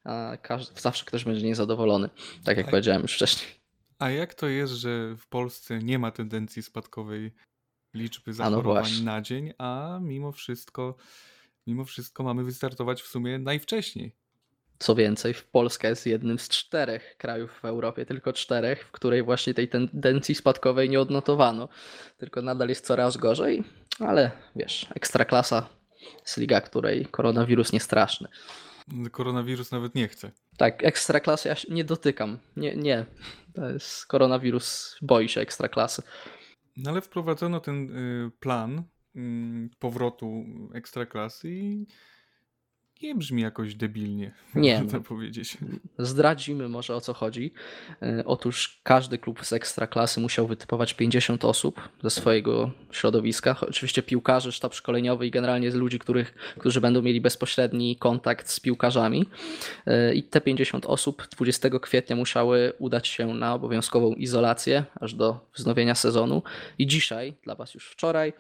A 0.03 0.37
każdy, 0.41 0.81
zawsze 0.81 1.05
ktoś 1.05 1.23
będzie 1.23 1.45
niezadowolony, 1.45 2.09
tak 2.43 2.57
jak 2.57 2.67
a, 2.67 2.69
powiedziałem 2.71 3.01
już 3.01 3.13
wcześniej. 3.13 3.51
A 3.99 4.09
jak 4.09 4.33
to 4.33 4.47
jest, 4.47 4.73
że 4.73 5.15
w 5.17 5.27
Polsce 5.27 5.79
nie 5.79 5.99
ma 5.99 6.11
tendencji 6.11 6.63
spadkowej 6.63 7.31
liczby 7.93 8.31
no 8.31 8.33
zachorowań 8.33 8.91
no 8.97 9.03
na 9.03 9.21
dzień, 9.21 9.53
a 9.57 9.99
mimo 10.01 10.31
wszystko, 10.31 10.95
mimo 11.67 11.85
wszystko 11.85 12.23
mamy 12.23 12.43
wystartować 12.43 13.01
w 13.01 13.07
sumie 13.07 13.39
najwcześniej? 13.39 14.15
Co 14.81 14.95
więcej, 14.95 15.33
Polska 15.51 15.89
jest 15.89 16.05
jednym 16.05 16.39
z 16.39 16.50
czterech 16.50 17.15
krajów 17.17 17.51
w 17.61 17.65
Europie, 17.65 18.05
tylko 18.05 18.33
czterech, 18.33 18.85
w 18.85 18.91
której 18.91 19.23
właśnie 19.23 19.53
tej 19.53 19.69
tendencji 19.69 20.35
spadkowej 20.35 20.89
nie 20.89 21.00
odnotowano. 21.00 21.69
Tylko 22.17 22.41
nadal 22.41 22.69
jest 22.69 22.85
coraz 22.85 23.17
gorzej, 23.17 23.63
ale 24.00 24.31
wiesz, 24.55 24.88
ekstraklasa 24.95 25.69
jest 26.21 26.38
liga, 26.38 26.61
której 26.61 27.05
koronawirus 27.05 27.73
nie 27.73 27.79
straszny. 27.79 28.27
Koronawirus 29.11 29.71
nawet 29.71 29.95
nie 29.95 30.07
chce. 30.07 30.31
Tak, 30.57 30.83
ekstraklasy 30.83 31.50
ja 31.50 31.55
nie 31.69 31.83
dotykam. 31.83 32.39
Nie, 32.55 32.75
nie. 32.75 33.05
To 33.53 33.69
jest 33.69 34.05
koronawirus, 34.05 34.97
boi 35.01 35.29
się 35.29 35.41
ekstraklasy. 35.41 36.01
No 36.77 36.91
ale 36.91 37.01
wprowadzono 37.01 37.59
ten 37.59 37.97
y, 37.97 38.31
plan 38.39 38.83
mm, 39.15 39.69
powrotu 39.79 40.45
ekstraklasy 40.73 41.50
i 41.50 41.88
nie 43.03 43.15
brzmi 43.15 43.41
jakoś 43.41 43.75
debilnie, 43.75 44.31
nie. 44.55 44.84
można 44.84 45.00
powiedzieć. 45.00 45.58
Zdradzimy 46.00 46.70
może 46.70 46.96
o 46.96 47.01
co 47.01 47.13
chodzi. 47.13 47.53
E, 48.01 48.24
otóż 48.25 48.79
każdy 48.84 49.17
klub 49.17 49.46
z 49.46 49.53
ekstraklasy 49.53 50.20
musiał 50.20 50.48
wytypować 50.48 50.93
50 50.93 51.46
osób 51.46 51.89
ze 52.03 52.10
swojego 52.10 52.72
środowiska. 52.91 53.55
Oczywiście 53.70 54.03
piłkarzy, 54.03 54.51
sztab 54.51 54.74
szkoleniowy 54.74 55.27
i 55.27 55.31
generalnie 55.31 55.72
z 55.72 55.75
ludzi, 55.75 56.00
których, 56.00 56.34
którzy 56.58 56.81
będą 56.81 57.01
mieli 57.01 57.22
bezpośredni 57.22 57.96
kontakt 57.96 58.50
z 58.50 58.60
piłkarzami. 58.60 59.25
E, 59.86 60.13
I 60.13 60.24
te 60.24 60.41
50 60.41 60.86
osób 60.86 61.27
20 61.31 61.70
kwietnia 61.81 62.15
musiały 62.15 62.74
udać 62.79 63.08
się 63.08 63.27
na 63.34 63.53
obowiązkową 63.53 64.13
izolację 64.13 64.84
aż 65.00 65.13
do 65.13 65.39
wznowienia 65.53 65.96
sezonu. 65.96 66.43
I 66.79 66.88
dzisiaj, 66.88 67.34
dla 67.43 67.55
Was 67.55 67.74
już 67.74 67.88
wczoraj, 67.88 68.34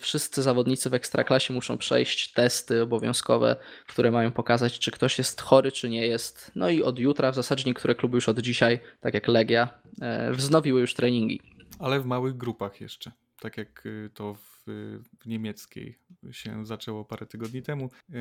wszyscy 0.00 0.42
zawodnicy 0.42 0.90
w 0.90 0.94
ekstraklasie 0.94 1.54
muszą 1.54 1.78
przejść 1.78 2.32
testy 2.32 2.82
obowiązkowe, 2.82 3.56
które 3.86 4.10
mają 4.10 4.32
pokazać, 4.32 4.78
czy 4.78 4.90
ktoś 4.90 5.18
jest 5.18 5.40
chory, 5.40 5.72
czy 5.72 5.88
nie 5.88 6.06
jest. 6.06 6.50
No 6.54 6.70
i 6.70 6.82
od 6.82 6.98
jutra, 6.98 7.32
w 7.32 7.34
zasadzie 7.34 7.64
niektóre 7.66 7.94
kluby 7.94 8.16
już 8.16 8.28
od 8.28 8.38
dzisiaj, 8.38 8.80
tak 9.00 9.14
jak 9.14 9.28
Legia, 9.28 9.68
e, 10.00 10.32
wznowiły 10.32 10.80
już 10.80 10.94
treningi. 10.94 11.40
Ale 11.78 12.00
w 12.00 12.06
małych 12.06 12.36
grupach 12.36 12.80
jeszcze, 12.80 13.12
tak 13.40 13.56
jak 13.56 13.86
y, 13.86 14.10
to 14.14 14.34
w, 14.34 14.64
w 15.20 15.26
niemieckiej 15.26 15.98
się 16.30 16.66
zaczęło 16.66 17.04
parę 17.04 17.26
tygodni 17.26 17.62
temu. 17.62 17.90
E, 18.12 18.18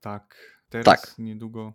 tak, 0.00 0.36
teraz 0.68 0.84
tak. 0.84 1.18
niedługo 1.18 1.72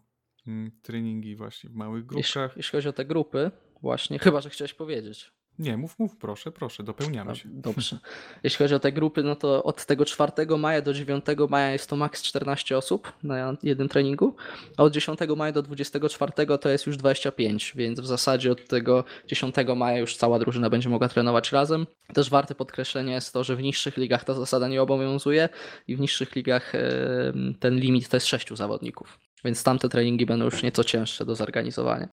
mm, 0.48 0.72
treningi 0.82 1.36
właśnie 1.36 1.70
w 1.70 1.74
małych 1.74 2.06
grupach. 2.06 2.26
Jeśli, 2.26 2.42
jeśli 2.56 2.72
chodzi 2.78 2.90
o 2.90 2.94
te 2.94 3.06
grupy, 3.06 3.52
właśnie, 3.82 4.20
chyba 4.20 4.42
że 4.42 4.50
chciałeś 4.50 4.74
powiedzieć. 4.74 5.33
Nie, 5.60 5.78
mów, 5.78 6.00
mów, 6.00 6.18
proszę, 6.18 6.52
proszę, 6.52 6.84
dopełniamy 6.84 7.36
się. 7.36 7.50
Dobrze. 7.52 8.00
Jeśli 8.44 8.58
chodzi 8.58 8.76
o 8.76 8.80
te 8.80 8.92
grupy, 8.92 9.24
no 9.24 9.36
to 9.36 9.64
od 9.64 9.86
tego 9.86 10.06
4 10.06 10.32
maja 10.58 10.82
do 10.82 10.94
9 10.94 11.26
maja 11.50 11.72
jest 11.72 11.90
to 11.90 11.96
maks 11.96 12.24
14 12.24 12.78
osób 12.78 13.14
na 13.24 13.58
jednym 13.64 13.90
treningu, 13.90 14.36
a 14.78 14.84
od 14.84 14.94
10 14.94 15.20
maja 15.38 15.52
do 15.52 15.62
24 15.62 16.32
to 16.62 16.70
jest 16.70 16.88
już 16.88 16.98
25, 16.98 17.74
więc 17.76 18.00
w 18.00 18.06
zasadzie 18.06 18.52
od 18.52 18.68
tego 18.68 19.04
10 19.28 19.56
maja 19.76 19.98
już 19.98 20.16
cała 20.16 20.40
drużyna 20.40 20.70
będzie 20.70 20.90
mogła 20.90 21.10
trenować 21.10 21.52
razem. 21.52 21.88
Też 22.14 22.30
warte 22.30 22.56
podkreślenia 22.56 23.16
jest 23.16 23.34
to, 23.34 23.44
że 23.44 23.56
w 23.56 23.62
niższych 23.62 23.98
ligach 23.98 24.24
ta 24.24 24.34
zasada 24.34 24.68
nie 24.68 24.82
obowiązuje 24.82 25.50
i 25.88 25.96
w 25.96 26.00
niższych 26.00 26.36
ligach 26.36 26.74
ten 27.60 27.76
limit 27.76 28.10
to 28.10 28.18
jest 28.18 28.28
6 28.28 28.54
zawodników, 28.54 29.20
więc 29.46 29.64
tamte 29.64 29.90
treningi 29.90 30.26
będą 30.26 30.46
już 30.46 30.64
nieco 30.64 30.84
cięższe 30.84 31.26
do 31.26 31.36
zorganizowania. 31.36 32.08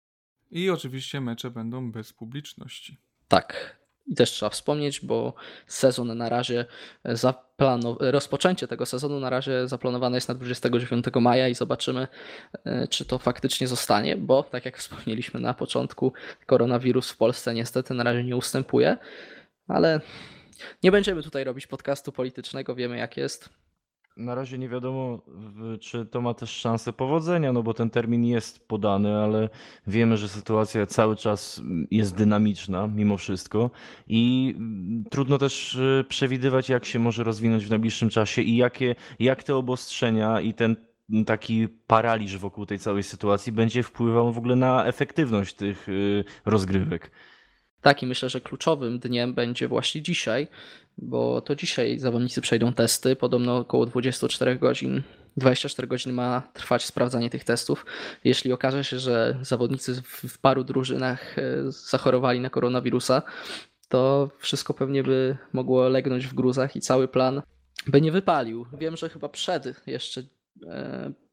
I 0.51 0.69
oczywiście 0.69 1.22
mecze 1.22 1.51
będą 1.51 1.91
bez 1.91 2.13
publiczności. 2.13 2.98
Tak. 3.29 3.79
I 4.07 4.15
też 4.15 4.31
trzeba 4.31 4.50
wspomnieć, 4.50 5.00
bo 5.05 5.33
sezon 5.67 6.17
na 6.17 6.29
razie 6.29 6.65
zaplanow- 7.05 7.98
rozpoczęcie 8.00 8.67
tego 8.67 8.86
sezonu 8.86 9.19
na 9.19 9.29
razie 9.29 9.67
zaplanowane 9.67 10.17
jest 10.17 10.27
na 10.27 10.36
29 10.36 11.05
maja 11.21 11.48
i 11.48 11.55
zobaczymy, 11.55 12.07
e, 12.65 12.88
czy 12.88 13.05
to 13.05 13.17
faktycznie 13.17 13.67
zostanie, 13.67 14.17
bo 14.17 14.43
tak 14.43 14.65
jak 14.65 14.77
wspomnieliśmy 14.77 15.39
na 15.39 15.53
początku, 15.53 16.13
koronawirus 16.45 17.12
w 17.12 17.17
Polsce 17.17 17.53
niestety 17.53 17.93
na 17.93 18.03
razie 18.03 18.24
nie 18.24 18.36
ustępuje, 18.36 18.98
ale 19.67 20.01
nie 20.83 20.91
będziemy 20.91 21.24
tutaj 21.24 21.43
robić 21.43 21.67
podcastu 21.67 22.12
politycznego, 22.12 22.75
wiemy 22.75 22.98
jak 22.98 23.17
jest. 23.17 23.50
Na 24.20 24.36
razie 24.36 24.58
nie 24.58 24.70
wiadomo, 24.70 25.22
czy 25.80 26.06
to 26.06 26.22
ma 26.22 26.34
też 26.34 26.50
szansę 26.50 26.94
powodzenia, 26.94 27.54
no 27.54 27.64
bo 27.64 27.74
ten 27.74 27.90
termin 27.90 28.26
jest 28.26 28.68
podany, 28.68 29.18
ale 29.18 29.50
wiemy, 29.88 30.18
że 30.18 30.30
sytuacja 30.30 30.86
cały 30.86 31.16
czas 31.16 31.62
jest 31.92 32.16
dynamiczna 32.16 32.88
mimo 32.88 33.18
wszystko 33.18 33.72
i 34.08 34.56
trudno 35.10 35.38
też 35.38 35.76
e, 35.76 36.04
przewidywać, 36.04 36.70
jak 36.70 36.86
się 36.86 37.00
może 37.00 37.24
rozwinąć 37.24 37.66
w 37.66 37.70
najbliższym 37.70 38.10
czasie 38.10 38.42
i 38.42 38.58
jakie, 38.58 38.96
jak 39.20 39.44
te 39.44 39.56
obostrzenia 39.56 40.42
i 40.42 40.54
ten 40.54 40.76
taki 41.26 41.68
paraliż 41.88 42.38
wokół 42.38 42.66
tej 42.66 42.80
całej 42.80 43.04
sytuacji 43.04 43.52
będzie 43.52 43.84
wpływał 43.84 44.34
w 44.34 44.38
ogóle 44.38 44.56
na 44.56 44.86
efektywność 44.86 45.54
tych 45.54 45.90
e, 45.90 45.92
rozgrywek. 46.46 47.12
Tak, 47.81 48.03
i 48.03 48.05
myślę, 48.05 48.29
że 48.29 48.41
kluczowym 48.41 49.00
dniem 49.00 49.33
będzie 49.33 49.67
właśnie 49.67 50.01
dzisiaj, 50.01 50.48
bo 50.98 51.41
to 51.41 51.55
dzisiaj 51.55 52.00
zawodnicy 52.00 52.41
przejdą 52.41 52.74
testy. 52.74 53.15
Podobno 53.15 53.57
około 53.57 53.86
24 53.86 54.55
godzin, 54.55 55.01
24 55.38 55.88
godziny 55.88 56.13
ma 56.13 56.41
trwać 56.53 56.86
sprawdzanie 56.86 57.29
tych 57.29 57.43
testów. 57.43 57.86
Jeśli 58.24 58.53
okaże 58.53 58.83
się, 58.83 59.00
że 59.00 59.38
zawodnicy 59.41 60.01
w 60.05 60.38
paru 60.38 60.63
drużynach 60.63 61.39
e, 61.39 61.71
zachorowali 61.71 62.39
na 62.39 62.50
koronawirusa, 62.50 63.21
to 63.89 64.29
wszystko 64.39 64.74
pewnie 64.74 65.03
by 65.03 65.38
mogło 65.53 65.89
legnąć 65.89 66.27
w 66.27 66.33
gruzach 66.33 66.75
i 66.75 66.81
cały 66.81 67.07
plan 67.07 67.41
by 67.88 68.01
nie 68.01 68.12
wypalił. 68.12 68.65
Wiem, 68.74 68.98
że 68.98 69.09
chyba 69.09 69.29
przed 69.29 69.88
jeszcze 69.88 70.24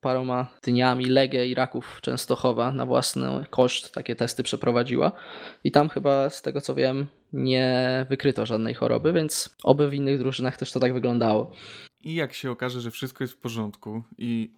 paroma 0.01 0.47
dniami 0.63 1.07
Legia 1.07 1.45
Iraków 1.45 1.99
Częstochowa 2.03 2.73
na 2.73 2.87
własny 2.87 3.47
koszt 3.51 3.95
takie 3.95 4.17
testy 4.17 4.43
przeprowadziła 4.43 5.13
i 5.65 5.71
tam 5.71 5.89
chyba 5.89 6.31
z 6.31 6.43
tego 6.43 6.61
co 6.61 6.75
wiem 6.75 7.07
nie 7.33 8.07
wykryto 8.11 8.47
żadnej 8.47 8.75
choroby, 8.75 9.13
więc 9.13 9.57
oby 9.63 9.91
w 9.91 9.95
innych 9.95 10.19
drużynach 10.19 10.57
też 10.57 10.73
to 10.73 10.81
tak 10.81 10.93
wyglądało. 10.93 11.53
I 12.01 12.15
jak 12.15 12.35
się 12.35 12.51
okaże, 12.51 12.81
że 12.81 12.91
wszystko 12.91 13.25
jest 13.25 13.35
w 13.35 13.39
porządku 13.39 14.03
i 14.19 14.53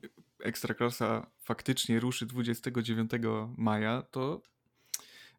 Ekstraklasa 0.45 1.31
faktycznie 1.39 2.01
ruszy 2.01 2.27
29 2.27 3.11
maja, 3.57 4.03
to 4.11 4.43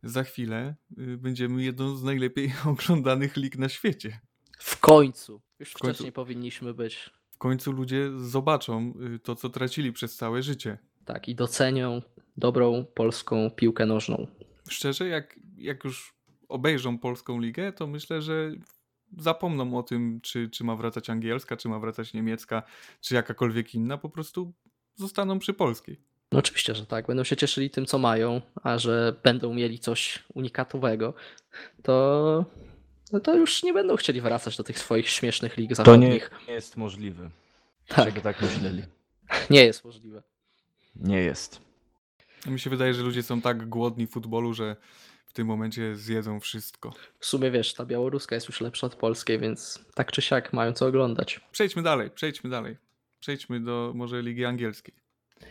za 0.04 0.24
chwilę 0.24 0.76
y, 1.00 1.18
będziemy 1.18 1.64
jedną 1.64 1.96
z 1.96 2.04
najlepiej 2.04 2.54
oglądanych 2.66 3.38
lig 3.38 3.58
na 3.58 3.70
świecie. 3.70 4.20
W 4.60 4.80
końcu. 4.80 5.42
Już 5.60 5.70
w 5.70 5.74
końcu. 5.74 5.94
wcześniej 5.94 6.12
powinniśmy 6.12 6.74
być 6.74 7.10
końcu 7.40 7.72
ludzie 7.72 8.10
zobaczą 8.18 8.94
y, 9.16 9.20
to, 9.20 9.36
co 9.36 9.50
tracili 9.50 9.94
przez 9.94 10.16
całe 10.16 10.44
życie. 10.44 10.78
Tak, 11.06 11.30
i 11.30 11.36
docenią 11.36 12.02
dobrą 12.38 12.86
polską 12.94 13.50
piłkę 13.50 13.86
nożną. 13.86 14.28
Szczerze, 14.70 15.08
jak, 15.08 15.40
jak 15.58 15.84
już 15.84 16.16
obejrzą 16.50 16.98
polską 16.98 17.40
ligę, 17.40 17.74
to 17.74 17.88
myślę, 17.88 18.22
że 18.22 18.52
zapomną 19.18 19.78
o 19.78 19.84
tym, 19.84 20.20
czy, 20.22 20.50
czy 20.50 20.64
ma 20.64 20.76
wracać 20.76 21.10
angielska, 21.10 21.58
czy 21.58 21.70
ma 21.70 21.80
wracać 21.80 22.14
niemiecka, 22.14 22.64
czy 23.02 23.16
jakakolwiek 23.16 23.76
inna, 23.76 23.98
po 23.98 24.10
prostu 24.10 24.54
zostaną 24.96 25.40
przy 25.40 25.54
polskiej. 25.54 26.00
No 26.32 26.40
oczywiście, 26.40 26.76
że 26.76 26.86
tak. 26.86 27.08
Będą 27.08 27.24
się 27.24 27.36
cieszyli 27.36 27.70
tym, 27.70 27.86
co 27.86 27.98
mają, 27.98 28.42
a 28.64 28.78
że 28.78 29.16
będą 29.24 29.54
mieli 29.54 29.80
coś 29.80 30.24
unikatowego, 30.34 31.14
to 31.84 32.46
no 33.12 33.20
to 33.20 33.36
już 33.36 33.64
nie 33.64 33.74
będą 33.74 33.96
chcieli 33.96 34.22
wracać 34.22 34.58
do 34.58 34.64
tych 34.64 34.80
swoich 34.80 35.10
śmiesznych 35.10 35.58
lig 35.58 35.70
To 35.70 35.76
zachodnich. 35.76 36.32
nie, 36.42 36.48
nie 36.48 36.54
jest 36.54 36.78
możliwe, 36.78 37.30
tak, 37.88 38.06
żeby 38.06 38.22
tak 38.22 38.42
myśleli. 38.42 38.84
nie 39.50 39.66
jest 39.66 39.86
możliwe. 39.86 40.24
Nie 40.96 41.18
jest. 41.22 41.62
Mi 42.46 42.60
się 42.60 42.70
wydaje, 42.70 42.94
że 42.94 43.04
ludzie 43.04 43.24
są 43.24 43.42
tak 43.42 43.70
głodni 43.70 44.08
futbolu, 44.08 44.54
że 44.54 44.76
w 45.26 45.34
tym 45.34 45.48
momencie 45.48 45.96
zjedzą 45.96 46.40
wszystko. 46.40 46.94
W 47.20 47.26
sumie 47.26 47.52
wiesz, 47.52 47.74
ta 47.74 47.86
białoruska 47.86 48.36
jest 48.36 48.48
już 48.48 48.62
lepsza 48.62 48.88
od 48.88 48.96
polskiej, 48.96 49.40
więc 49.40 49.86
tak 49.94 50.12
czy 50.12 50.22
siak 50.22 50.54
mają 50.54 50.74
co 50.74 50.86
oglądać. 50.88 51.42
Przejdźmy 51.52 51.82
dalej, 51.82 52.12
przejdźmy 52.12 52.50
dalej. 52.50 52.78
Przejdźmy 53.20 53.60
do 53.60 53.92
może 53.96 54.22
Ligi 54.22 54.46
Angielskiej, 54.46 54.94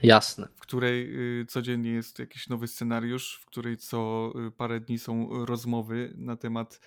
Jasne. 0.03 0.49
w 0.57 0.61
której 0.61 1.15
y, 1.41 1.47
codziennie 1.47 1.91
jest 1.91 2.19
jakiś 2.19 2.49
nowy 2.49 2.69
scenariusz, 2.69 3.39
w 3.43 3.47
której 3.47 3.77
co 3.77 4.33
y, 4.49 4.51
parę 4.51 4.81
dni 4.81 4.99
są 4.99 5.29
rozmowy 5.47 6.13
na 6.17 6.37
temat 6.37 6.81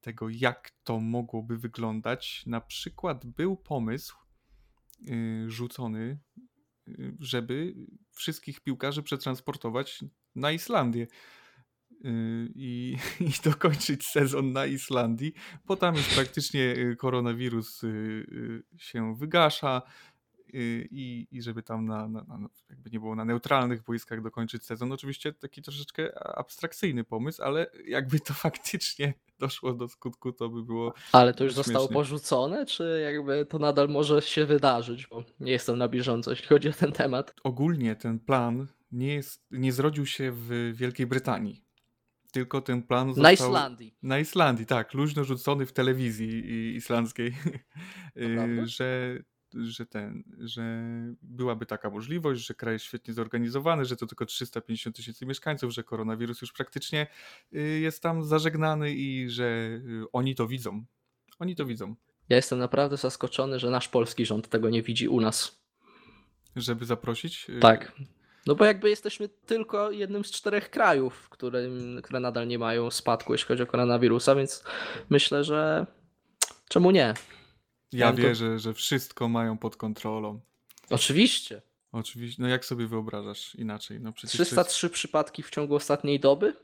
tego, 0.00 0.28
jak 0.28 0.70
to 0.84 1.00
mogłoby 1.00 1.58
wyglądać. 1.58 2.42
Na 2.46 2.60
przykład 2.60 3.26
był 3.26 3.56
pomysł 3.56 4.16
y, 5.08 5.44
rzucony, 5.50 6.18
y, 6.88 7.16
żeby 7.20 7.74
wszystkich 8.12 8.60
piłkarzy 8.60 9.02
przetransportować 9.02 10.04
na 10.34 10.52
Islandię. 10.52 11.06
y, 12.04 12.52
I, 12.54 12.96
I 13.20 13.30
dokończyć 13.44 14.06
sezon 14.06 14.52
na 14.52 14.66
Islandii, 14.66 15.32
bo 15.64 15.76
tam 15.76 15.96
już 15.96 16.14
praktycznie 16.14 16.60
y, 16.60 16.96
koronawirus 16.96 17.84
y, 17.84 17.86
y, 17.88 18.62
się 18.78 19.16
wygasza 19.16 19.82
y, 19.86 20.17
i, 20.52 21.26
i 21.30 21.42
żeby 21.42 21.62
tam 21.62 21.86
na, 21.86 22.08
na, 22.08 22.22
na, 22.22 22.48
jakby 22.70 22.90
nie 22.90 23.00
było 23.00 23.14
na 23.14 23.24
neutralnych 23.24 23.82
boiskach 23.82 24.22
dokończyć 24.22 24.64
sezon. 24.64 24.92
Oczywiście 24.92 25.32
taki 25.32 25.62
troszeczkę 25.62 26.28
abstrakcyjny 26.38 27.04
pomysł, 27.04 27.42
ale 27.42 27.66
jakby 27.86 28.20
to 28.20 28.34
faktycznie 28.48 29.14
doszło 29.38 29.72
do 29.72 29.88
skutku, 29.88 30.32
to 30.32 30.48
by 30.48 30.62
było 30.62 30.94
Ale 31.12 31.34
to 31.34 31.44
już 31.44 31.54
zostało 31.54 31.78
Śmiesznie. 31.78 31.94
porzucone, 31.94 32.66
czy 32.66 33.00
jakby 33.04 33.46
to 33.46 33.58
nadal 33.58 33.88
może 33.88 34.22
się 34.22 34.46
wydarzyć? 34.46 35.06
Bo 35.06 35.24
nie 35.40 35.52
jestem 35.52 35.78
na 35.78 35.88
bieżąco, 35.88 36.30
jeśli 36.30 36.46
chodzi 36.46 36.68
o 36.68 36.72
ten 36.72 36.92
temat. 36.92 37.34
ogólnie 37.44 37.96
ten 37.96 38.18
plan 38.18 38.66
nie, 38.92 39.14
jest, 39.14 39.46
nie 39.50 39.72
zrodził 39.72 40.06
się 40.06 40.32
w 40.32 40.72
Wielkiej 40.74 41.06
Brytanii. 41.06 41.64
Tylko 42.32 42.60
ten 42.60 42.82
plan 42.82 43.08
został... 43.08 43.22
Na 43.22 43.32
Islandii. 43.32 43.94
Na 44.02 44.18
Islandii, 44.18 44.66
tak, 44.66 44.94
luźno 44.94 45.24
rzucony 45.24 45.66
w 45.66 45.72
telewizji 45.72 46.74
islandzkiej, 46.76 47.34
y, 48.16 48.66
że, 48.66 49.18
że 49.54 49.86
ten, 49.86 50.24
że 50.38 50.84
byłaby 51.22 51.66
taka 51.66 51.90
możliwość, 51.90 52.46
że 52.46 52.54
kraj 52.54 52.74
jest 52.74 52.84
świetnie 52.84 53.14
zorganizowany, 53.14 53.84
że 53.84 53.96
to 53.96 54.06
tylko 54.06 54.26
350 54.26 54.96
tysięcy 54.96 55.26
mieszkańców, 55.26 55.72
że 55.72 55.84
koronawirus 55.84 56.40
już 56.40 56.52
praktycznie 56.52 57.06
y, 57.54 57.58
jest 57.80 58.02
tam 58.02 58.24
zażegnany 58.24 58.92
i 58.94 59.30
że 59.30 59.44
y, 59.44 60.04
oni 60.12 60.34
to 60.34 60.46
widzą. 60.46 60.84
Oni 61.38 61.56
to 61.56 61.66
widzą. 61.66 61.94
Ja 62.28 62.36
jestem 62.36 62.58
naprawdę 62.58 62.96
zaskoczony, 62.96 63.58
że 63.58 63.70
nasz 63.70 63.88
polski 63.88 64.26
rząd 64.26 64.48
tego 64.48 64.70
nie 64.70 64.82
widzi 64.82 65.08
u 65.08 65.20
nas. 65.20 65.58
Żeby 66.56 66.84
zaprosić. 66.84 67.50
y, 67.50 67.60
Tak. 67.60 67.92
No 68.46 68.54
bo 68.54 68.64
jakby 68.64 68.90
jesteśmy 68.90 69.28
tylko 69.28 69.90
jednym 69.90 70.24
z 70.24 70.30
czterech 70.30 70.70
krajów, 70.70 71.28
które, 71.28 71.62
które 72.02 72.20
nadal 72.20 72.48
nie 72.48 72.58
mają 72.58 72.90
spadku, 72.90 73.32
jeśli 73.32 73.48
chodzi 73.48 73.62
o 73.62 73.66
koronawirusa, 73.66 74.34
więc 74.34 74.64
myślę, 75.10 75.44
że 75.44 75.86
czemu 76.68 76.90
nie? 76.90 77.14
Ja 77.92 78.10
to- 78.10 78.16
wierzę, 78.16 78.58
że 78.58 78.74
wszystko 78.74 79.28
mają 79.28 79.58
pod 79.58 79.76
kontrolą. 79.76 80.40
Oczywiście. 80.90 81.62
Oczywiście, 81.92 82.42
no 82.42 82.48
jak 82.48 82.64
sobie 82.64 82.86
wyobrażasz 82.86 83.54
inaczej? 83.54 84.00
No 84.00 84.12
przecież 84.12 84.36
to 84.36 84.42
jest, 84.42 84.50
303 84.50 84.90
przypadki 84.90 85.42
w 85.42 85.50
ciągu 85.50 85.74
ostatniej 85.74 86.20
doby? 86.20 86.56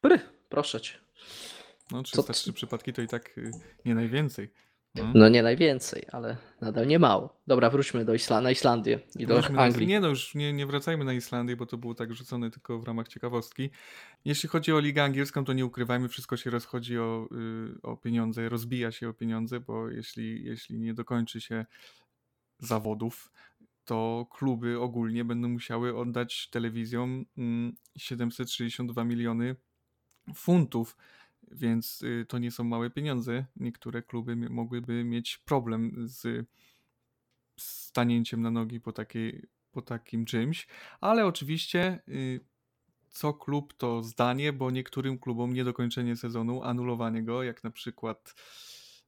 Pry, 0.00 0.20
proszę 0.48 0.80
cię. 0.80 0.92
no 1.90 2.02
co- 2.02 2.22
303 2.22 2.52
przypadki 2.52 2.92
to 2.92 3.02
i 3.02 3.08
tak 3.08 3.38
y, 3.38 3.50
nie 3.84 3.94
najwięcej. 3.94 4.50
No. 4.96 5.12
No 5.14 5.28
nie 5.28 5.42
najwięcej, 5.42 6.06
ale 6.12 6.36
nadal 6.60 6.86
nie 6.86 6.98
mało. 6.98 7.40
Dobra, 7.46 7.70
wróćmy 7.70 8.04
do 8.04 8.14
Isla 8.14 8.40
na 8.40 8.50
Islandię 8.50 9.00
i 9.18 9.26
do 9.26 9.34
Wróćmy. 9.34 9.60
Anglii. 9.60 9.86
Nie 9.86 10.00
no, 10.00 10.08
już 10.08 10.34
nie, 10.34 10.52
nie 10.52 10.66
wracajmy 10.66 11.04
na 11.04 11.12
Islandię, 11.12 11.56
bo 11.56 11.66
to 11.66 11.76
było 11.78 11.94
tak 11.94 12.14
rzucone 12.14 12.50
tylko 12.50 12.78
w 12.78 12.84
ramach 12.84 13.08
ciekawostki. 13.08 13.70
Jeśli 14.24 14.48
chodzi 14.48 14.72
o 14.72 14.80
Ligę 14.80 15.04
Angielską, 15.04 15.44
to 15.44 15.52
nie 15.52 15.66
ukrywajmy, 15.66 16.08
wszystko 16.08 16.36
się 16.36 16.50
rozchodzi 16.50 16.98
o, 16.98 17.28
y, 17.76 17.82
o 17.82 17.96
pieniądze, 17.96 18.48
rozbija 18.48 18.92
się 18.92 19.08
o 19.08 19.12
pieniądze, 19.12 19.60
bo 19.60 19.88
jeśli, 19.88 20.44
jeśli 20.44 20.78
nie 20.78 20.94
dokończy 20.94 21.40
się 21.40 21.66
zawodów, 22.58 23.32
to 23.84 24.26
kluby 24.30 24.80
ogólnie 24.80 25.24
będą 25.24 25.48
musiały 25.48 25.96
oddać 25.96 26.48
telewizjom 26.50 27.24
mm, 27.38 27.76
762 27.98 29.04
miliony 29.04 29.56
funtów, 30.34 30.96
więc 31.52 32.02
y, 32.02 32.26
to 32.28 32.38
nie 32.38 32.50
są 32.50 32.64
małe 32.64 32.90
pieniądze. 32.90 33.44
Niektóre 33.56 34.02
kluby 34.02 34.36
mogłyby 34.36 35.04
mieć 35.04 35.38
problem 35.38 35.92
z 36.08 36.46
stanięciem 37.56 38.42
na 38.42 38.50
nogi 38.50 38.80
po, 38.80 38.92
takiej, 38.92 39.42
po 39.72 39.82
takim 39.82 40.24
czymś, 40.24 40.66
ale 41.00 41.26
oczywiście 41.26 42.00
y, 42.08 42.40
co 43.10 43.34
klub 43.34 43.74
to 43.74 44.02
zdanie, 44.02 44.52
bo 44.52 44.70
niektórym 44.70 45.18
klubom 45.18 45.52
niedokończenie 45.52 46.16
sezonu, 46.16 46.62
anulowanie 46.62 47.22
go, 47.22 47.42
jak 47.42 47.64
na 47.64 47.70
przykład 47.70 48.34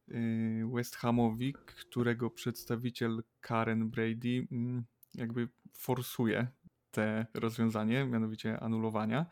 y, 0.09 0.62
West 0.74 0.96
Hamowi, 0.96 1.53
którego 1.53 2.31
przedstawiciel 2.31 3.22
Karen 3.40 3.90
Brady 3.90 4.46
mm, 4.53 4.85
jakby 5.14 5.48
forsuje 5.72 6.46
te 6.90 7.27
rozwiązanie, 7.35 8.05
mianowicie 8.05 8.61
anulowania. 8.61 9.27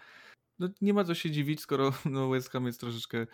No, 0.58 0.68
nie 0.80 0.94
ma 0.94 1.04
co 1.04 1.14
się 1.14 1.30
dziwić, 1.30 1.60
skoro 1.60 1.92
no, 2.04 2.28
West 2.28 2.50
Ham 2.50 2.66
jest 2.66 2.80
troszeczkę 2.80 3.26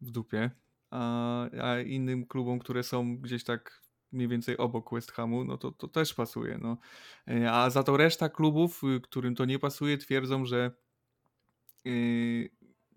w 0.00 0.10
dupie, 0.10 0.50
a, 0.90 1.42
a 1.50 1.80
innym 1.80 2.26
klubom, 2.26 2.58
które 2.58 2.82
są 2.82 3.18
gdzieś 3.18 3.44
tak 3.44 3.82
mniej 4.12 4.28
więcej 4.28 4.56
obok 4.56 4.94
West 4.94 5.12
Hamu, 5.12 5.44
no 5.44 5.58
to, 5.58 5.72
to 5.72 5.88
też 5.88 6.14
pasuje. 6.14 6.58
No. 6.62 6.78
E, 7.28 7.52
A 7.52 7.70
za 7.70 7.82
to 7.82 7.96
reszta 7.96 8.28
klubów, 8.28 8.82
y, 8.84 9.00
którym 9.00 9.34
to 9.34 9.44
nie 9.44 9.58
pasuje, 9.58 9.98
twierdzą, 9.98 10.44
że, 10.44 10.70
yy, 11.84 12.50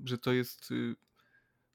że 0.06 0.18
to 0.18 0.34
jest 0.34 0.72
y, 0.72 0.96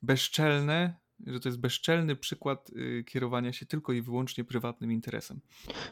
bezczelne, 0.02 0.96
że 1.26 1.40
to 1.40 1.48
jest 1.48 1.60
bezczelny 1.60 2.16
przykład 2.16 2.70
y, 2.70 3.04
kierowania 3.06 3.52
się 3.52 3.66
tylko 3.66 3.92
i 3.92 4.02
wyłącznie 4.02 4.44
prywatnym 4.44 4.92
interesem. 4.92 5.40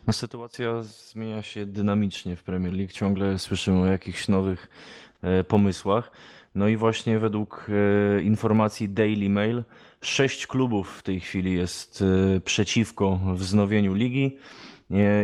No, 0.07 0.13
sytuacja 0.13 0.83
zmienia 0.83 1.43
się 1.43 1.67
dynamicznie 1.67 2.37
w 2.37 2.43
Premier 2.43 2.75
League. 2.75 2.93
Ciągle 2.93 3.39
słyszymy 3.39 3.81
o 3.81 3.87
jakichś 3.87 4.29
nowych 4.29 4.69
e, 5.23 5.45
pomysłach. 5.45 6.11
No 6.55 6.69
i 6.69 6.77
właśnie 6.77 7.19
według 7.19 7.67
e, 7.69 8.23
informacji 8.23 8.89
Daily 8.89 9.29
Mail, 9.31 9.63
sześć 10.01 10.47
klubów 10.47 10.99
w 10.99 11.03
tej 11.03 11.21
chwili 11.21 11.55
jest 11.55 12.03
e, 12.37 12.41
przeciwko 12.41 13.21
wznowieniu 13.35 13.95
ligi. 13.95 14.37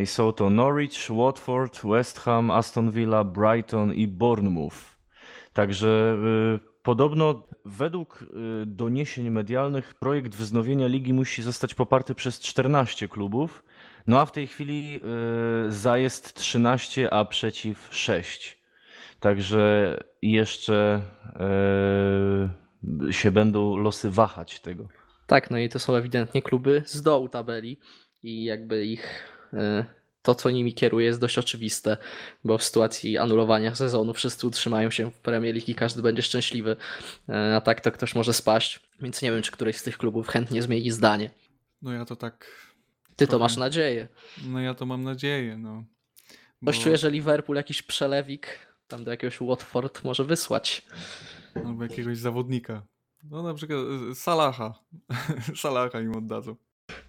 I 0.03 0.07
są 0.07 0.33
to 0.33 0.51
Norwich, 0.51 1.09
Watford, 1.11 1.81
West 1.85 2.21
Ham, 2.21 2.51
Aston 2.51 2.91
Villa, 2.91 3.25
Brighton 3.25 3.95
i 3.95 4.09
Bournemouth. 4.09 4.77
Także 5.53 6.19
podobno 6.83 7.43
według 7.65 8.23
y, 8.23 8.27
doniesień 8.67 9.31
medialnych 9.31 9.95
projekt 9.95 10.35
wznowienia 10.35 10.87
ligi 10.87 11.13
musi 11.13 11.43
zostać 11.43 11.75
poparty 11.75 12.15
przez 12.15 12.41
14 12.41 13.09
klubów. 13.09 13.65
No 14.07 14.21
a 14.21 14.27
w 14.27 14.33
tej 14.33 14.47
chwili 14.47 15.01
y, 15.67 15.73
za 15.73 15.99
jest 15.99 16.35
13, 16.35 17.15
a 17.15 17.25
przeciw 17.25 17.89
6. 17.91 18.63
Także 19.21 19.97
jeszcze 20.23 21.03
y, 23.09 23.13
się 23.13 23.31
będą 23.31 23.77
losy 23.77 24.11
wahać 24.11 24.61
tego. 24.61 24.89
Tak, 25.27 25.51
no 25.51 25.59
i 25.59 25.69
to 25.69 25.79
są 25.79 25.95
ewidentnie 25.95 26.43
kluby 26.43 26.83
z 26.87 27.03
dołu 27.03 27.29
tabeli 27.29 27.81
i 28.23 28.45
jakby 28.45 28.87
ich 28.87 29.33
to, 30.23 30.35
co 30.35 30.51
nimi 30.51 30.75
kieruje, 30.75 31.07
jest 31.07 31.21
dość 31.21 31.39
oczywiste, 31.39 31.97
bo 32.45 32.59
w 32.59 32.65
sytuacji 32.65 33.19
anulowania 33.19 33.75
sezonu 33.75 34.15
wszyscy 34.15 34.47
utrzymają 34.47 34.91
się 34.91 35.11
w 35.11 35.19
Premier 35.19 35.55
League 35.55 35.71
i 35.71 35.75
każdy 35.75 36.03
będzie 36.03 36.23
szczęśliwy, 36.23 36.77
E, 37.29 37.57
a 37.57 37.61
tak 37.61 37.81
to 37.81 37.93
ktoś 37.93 38.15
może 38.15 38.33
spaść, 38.33 38.81
więc 39.01 39.23
nie 39.23 39.33
wiem, 39.33 39.43
czy 39.43 39.53
któryś 39.53 39.77
z 39.77 39.83
tych 39.83 39.99
klubów 39.99 40.29
chętnie 40.29 40.63
zmieni 40.63 40.91
zdanie. 40.91 41.31
No 41.83 41.93
ja 41.93 42.05
to 42.05 42.17
tak, 42.17 42.47
Ty 43.17 43.27
to 43.27 43.39
masz 43.39 43.57
nadzieję. 43.57 44.09
no 44.47 44.61
ja 44.61 44.75
to 44.75 44.87
mam 44.87 45.03
nadzieję, 45.05 45.57
no. 45.59 45.85
Bo- 46.63 46.73
czuję, 46.73 46.97
że 46.97 47.11
Liverpool 47.11 47.57
jakiś 47.57 47.83
przelewik 47.83 48.59
tam 48.89 49.05
do 49.05 49.11
jakiegoś 49.11 49.41
Watford 49.41 50.05
może 50.05 50.25
wysłać. 50.25 50.83
Albo 51.55 51.83
jakiegoś 51.83 52.19
zawodnika. 52.19 52.83
No 53.25 53.43
na 53.43 53.55
przykład 53.55 53.79
y, 54.11 54.15
Salaha. 54.15 54.75
Salaha 55.63 56.01
im 56.01 56.17
oddadzą. 56.17 56.57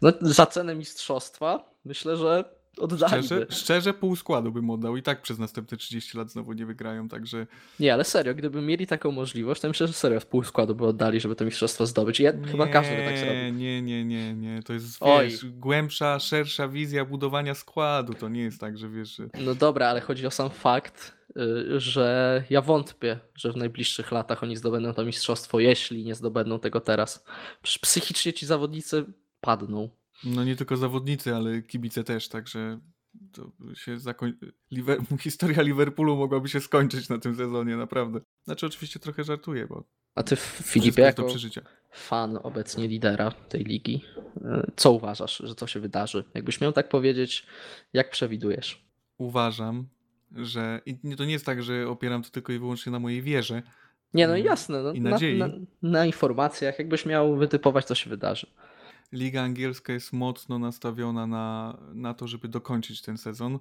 No, 0.01 0.11
za 0.21 0.45
cenę 0.45 0.75
mistrzostwa 0.75 1.69
myślę, 1.85 2.17
że 2.17 2.55
oddaliby. 2.77 3.23
Szczerze, 3.23 3.45
szczerze 3.49 3.93
pół 3.93 4.15
składu 4.15 4.51
bym 4.51 4.69
oddał 4.69 4.97
i 4.97 5.01
tak 5.03 5.21
przez 5.21 5.39
następne 5.39 5.77
30 5.77 6.17
lat 6.17 6.29
znowu 6.29 6.53
nie 6.53 6.65
wygrają, 6.65 7.09
także 7.09 7.47
Nie, 7.79 7.93
ale 7.93 8.03
serio, 8.03 8.35
gdyby 8.35 8.61
mieli 8.61 8.87
taką 8.87 9.11
możliwość, 9.11 9.61
to 9.61 9.67
myślę, 9.67 9.87
że 9.87 9.93
serio 9.93 10.19
w 10.19 10.25
pół 10.25 10.43
składu 10.43 10.75
by 10.75 10.85
oddali, 10.85 11.19
żeby 11.19 11.35
to 11.35 11.45
mistrzostwo 11.45 11.85
zdobyć. 11.85 12.19
Ja, 12.19 12.33
chyba 12.51 12.67
każdy 12.67 12.95
by 12.95 13.03
tak 13.03 13.13
Nie, 13.13 13.19
zrobił. 13.19 13.53
Nie, 13.53 13.81
nie, 13.81 14.05
nie, 14.05 14.33
nie. 14.33 14.63
To 14.63 14.73
jest 14.73 14.97
Oj. 14.99 15.29
wiesz, 15.29 15.45
głębsza, 15.45 16.19
szersza 16.19 16.67
wizja 16.67 17.05
budowania 17.05 17.53
składu. 17.53 18.13
To 18.13 18.29
nie 18.29 18.41
jest 18.41 18.59
tak, 18.59 18.77
że 18.77 18.89
wiesz, 18.89 19.15
że 19.15 19.29
No 19.39 19.55
dobra, 19.55 19.87
ale 19.87 20.01
chodzi 20.01 20.27
o 20.27 20.31
sam 20.31 20.49
fakt, 20.49 21.13
y, 21.37 21.79
że 21.79 22.43
ja 22.49 22.61
wątpię, 22.61 23.19
że 23.35 23.51
w 23.51 23.55
najbliższych 23.57 24.11
latach 24.11 24.43
oni 24.43 24.57
zdobędą 24.57 24.93
to 24.93 25.05
mistrzostwo, 25.05 25.59
jeśli 25.59 26.03
nie 26.03 26.15
zdobędą 26.15 26.59
tego 26.59 26.79
teraz. 26.81 27.25
Przecież 27.61 27.79
psychicznie 27.79 28.33
ci 28.33 28.45
zawodnicy 28.45 29.05
padną. 29.41 29.89
No 30.25 30.43
nie 30.43 30.55
tylko 30.55 30.77
zawodnicy, 30.77 31.35
ale 31.35 31.61
kibice 31.61 32.03
też, 32.03 32.29
także 32.29 32.79
to 33.31 33.51
się 33.73 33.99
zakoń... 33.99 34.33
Liver... 34.71 34.99
historia 35.19 35.61
Liverpoolu 35.61 36.15
mogłaby 36.15 36.49
się 36.49 36.61
skończyć 36.61 37.09
na 37.09 37.17
tym 37.17 37.35
sezonie, 37.35 37.77
naprawdę. 37.77 38.19
Znaczy 38.43 38.65
oczywiście 38.65 38.99
trochę 38.99 39.23
żartuję, 39.23 39.67
bo 39.67 39.83
A 40.15 40.23
ty, 40.23 40.35
Filipie, 40.35 41.01
jako 41.01 41.27
fan 41.91 42.39
obecnie 42.43 42.87
lidera 42.87 43.31
tej 43.31 43.63
ligi, 43.63 44.01
y, 44.37 44.41
co 44.75 44.91
uważasz, 44.91 45.41
że 45.45 45.55
co 45.55 45.67
się 45.67 45.79
wydarzy? 45.79 46.23
Jakbyś 46.33 46.61
miał 46.61 46.71
tak 46.71 46.89
powiedzieć, 46.89 47.45
jak 47.93 48.09
przewidujesz? 48.09 48.85
Uważam, 49.17 49.87
że 50.35 50.81
i 50.85 51.15
to 51.15 51.25
nie 51.25 51.33
jest 51.33 51.45
tak, 51.45 51.63
że 51.63 51.89
opieram 51.89 52.23
to 52.23 52.29
tylko 52.29 52.53
i 52.53 52.59
wyłącznie 52.59 52.91
na 52.91 52.99
mojej 52.99 53.21
wierze. 53.21 53.61
Nie, 54.13 54.27
no 54.27 54.37
jasne, 54.37 54.83
no, 54.83 54.93
i 54.93 55.01
na, 55.01 55.09
nadziei. 55.09 55.37
na, 55.37 55.49
na 55.81 56.05
informacjach, 56.05 56.79
jakbyś 56.79 57.05
miał 57.05 57.35
wytypować, 57.35 57.85
co 57.85 57.95
się 57.95 58.09
wydarzy. 58.09 58.47
Liga 59.13 59.41
angielska 59.41 59.93
jest 59.93 60.13
mocno 60.13 60.59
nastawiona 60.59 61.27
na, 61.27 61.77
na 61.93 62.13
to, 62.13 62.27
żeby 62.27 62.47
dokończyć 62.47 63.01
ten 63.01 63.17
sezon. 63.17 63.59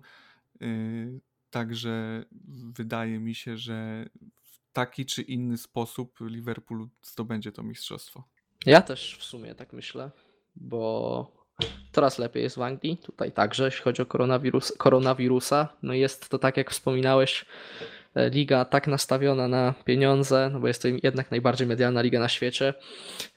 Yy, 0.60 1.20
Także 1.52 2.24
wydaje 2.72 3.18
mi 3.18 3.34
się, 3.34 3.56
że 3.56 4.06
w 4.42 4.72
taki 4.72 5.06
czy 5.06 5.22
inny 5.22 5.58
sposób 5.58 6.18
Liverpool 6.20 6.88
zdobędzie 7.02 7.52
to 7.52 7.62
mistrzostwo. 7.62 8.24
Ja 8.66 8.82
też 8.82 9.16
w 9.20 9.24
sumie 9.24 9.54
tak 9.54 9.72
myślę, 9.72 10.10
bo 10.56 11.46
coraz 11.92 12.18
lepiej 12.18 12.42
jest 12.42 12.56
w 12.56 12.62
Anglii. 12.62 12.96
Tutaj 12.96 13.32
także, 13.32 13.64
jeśli 13.64 13.82
chodzi 13.82 14.02
o 14.02 14.06
koronawirus, 14.06 14.72
koronawirusa. 14.78 15.68
No 15.82 15.94
jest 15.94 16.28
to 16.28 16.38
tak, 16.38 16.56
jak 16.56 16.70
wspominałeś, 16.70 17.44
liga 18.14 18.64
tak 18.64 18.86
nastawiona 18.86 19.48
na 19.48 19.74
pieniądze, 19.84 20.50
no 20.52 20.60
bo 20.60 20.68
jest 20.68 20.82
to 20.82 20.88
jednak 21.02 21.30
najbardziej 21.30 21.66
medialna 21.66 22.02
liga 22.02 22.20
na 22.20 22.28
świecie 22.28 22.74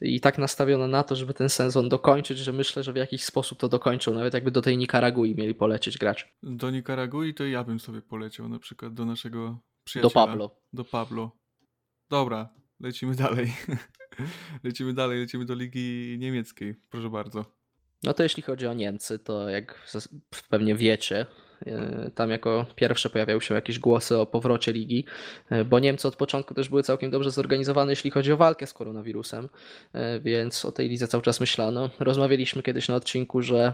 i 0.02 0.22
tak 0.22 0.38
nastawiona 0.38 0.88
na 0.88 1.04
to, 1.04 1.16
żeby 1.16 1.34
ten 1.34 1.50
sezon 1.50 1.90
dokończyć, 1.90 2.38
że 2.38 2.54
myślę, 2.54 2.84
że 2.84 2.94
w 2.94 2.96
jakiś 2.96 3.24
sposób 3.24 3.60
to 3.60 3.70
dokończą, 3.70 4.14
nawet 4.14 4.34
jakby 4.34 4.52
do 4.52 4.62
tej 4.62 4.78
Nikaragui 4.78 5.36
mieli 5.36 5.56
polecieć 5.56 5.98
grać. 5.98 6.34
Do 6.44 6.72
Nikaragui 6.72 7.34
to 7.34 7.46
ja 7.46 7.64
bym 7.64 7.80
sobie 7.80 8.02
poleciał 8.02 8.50
na 8.50 8.60
przykład 8.60 8.94
do 8.94 9.06
naszego 9.06 9.46
Do 9.48 9.60
przyjaciela. 9.84 10.26
Pablo. 10.26 10.56
Do 10.74 10.86
Pablo. 10.86 11.32
Dobra, 12.10 12.50
lecimy 12.80 13.16
dalej. 13.16 13.54
lecimy 14.64 14.94
dalej, 14.94 15.20
lecimy 15.20 15.46
do 15.46 15.56
Ligi 15.56 16.18
Niemieckiej. 16.20 16.76
Proszę 16.90 17.10
bardzo. 17.10 17.46
No 18.04 18.14
to 18.14 18.24
jeśli 18.24 18.44
chodzi 18.44 18.68
o 18.68 18.74
Niemcy, 18.74 19.20
to 19.20 19.50
jak 19.50 19.88
pewnie 20.50 20.76
wiecie, 20.76 21.20
e, 21.20 21.26
tam 22.16 22.30
jako 22.30 22.66
pierwsze 22.76 23.10
pojawiały 23.10 23.42
się 23.42 23.56
jakieś 23.56 23.80
głosy 23.80 24.18
o 24.18 24.26
powrocie 24.26 24.74
ligi, 24.74 25.06
e, 25.50 25.66
bo 25.66 25.80
Niemcy 25.80 26.08
od 26.08 26.16
początku 26.16 26.54
też 26.54 26.70
były 26.70 26.84
całkiem 26.84 27.12
dobrze 27.12 27.32
zorganizowane, 27.32 27.92
jeśli 27.92 28.12
chodzi 28.12 28.32
o 28.32 28.38
walkę 28.38 28.68
z 28.68 28.74
koronawirusem, 28.74 29.50
e, 29.94 30.20
więc 30.20 30.66
o 30.66 30.72
tej 30.72 30.90
lidze 30.90 31.08
cały 31.08 31.24
czas 31.24 31.40
myślano. 31.40 31.90
Rozmawialiśmy 32.00 32.64
kiedyś 32.64 32.88
na 32.88 32.96
odcinku, 32.96 33.42
że 33.42 33.74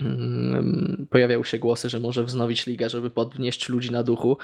mm, 0.00 1.06
pojawiały 1.10 1.44
się 1.44 1.58
głosy, 1.58 1.88
że 1.90 2.00
może 2.00 2.24
wznowić 2.24 2.66
ligę, 2.66 2.88
żeby 2.90 3.10
podnieść 3.10 3.68
ludzi 3.68 3.90
na 3.90 4.02
duchu. 4.02 4.38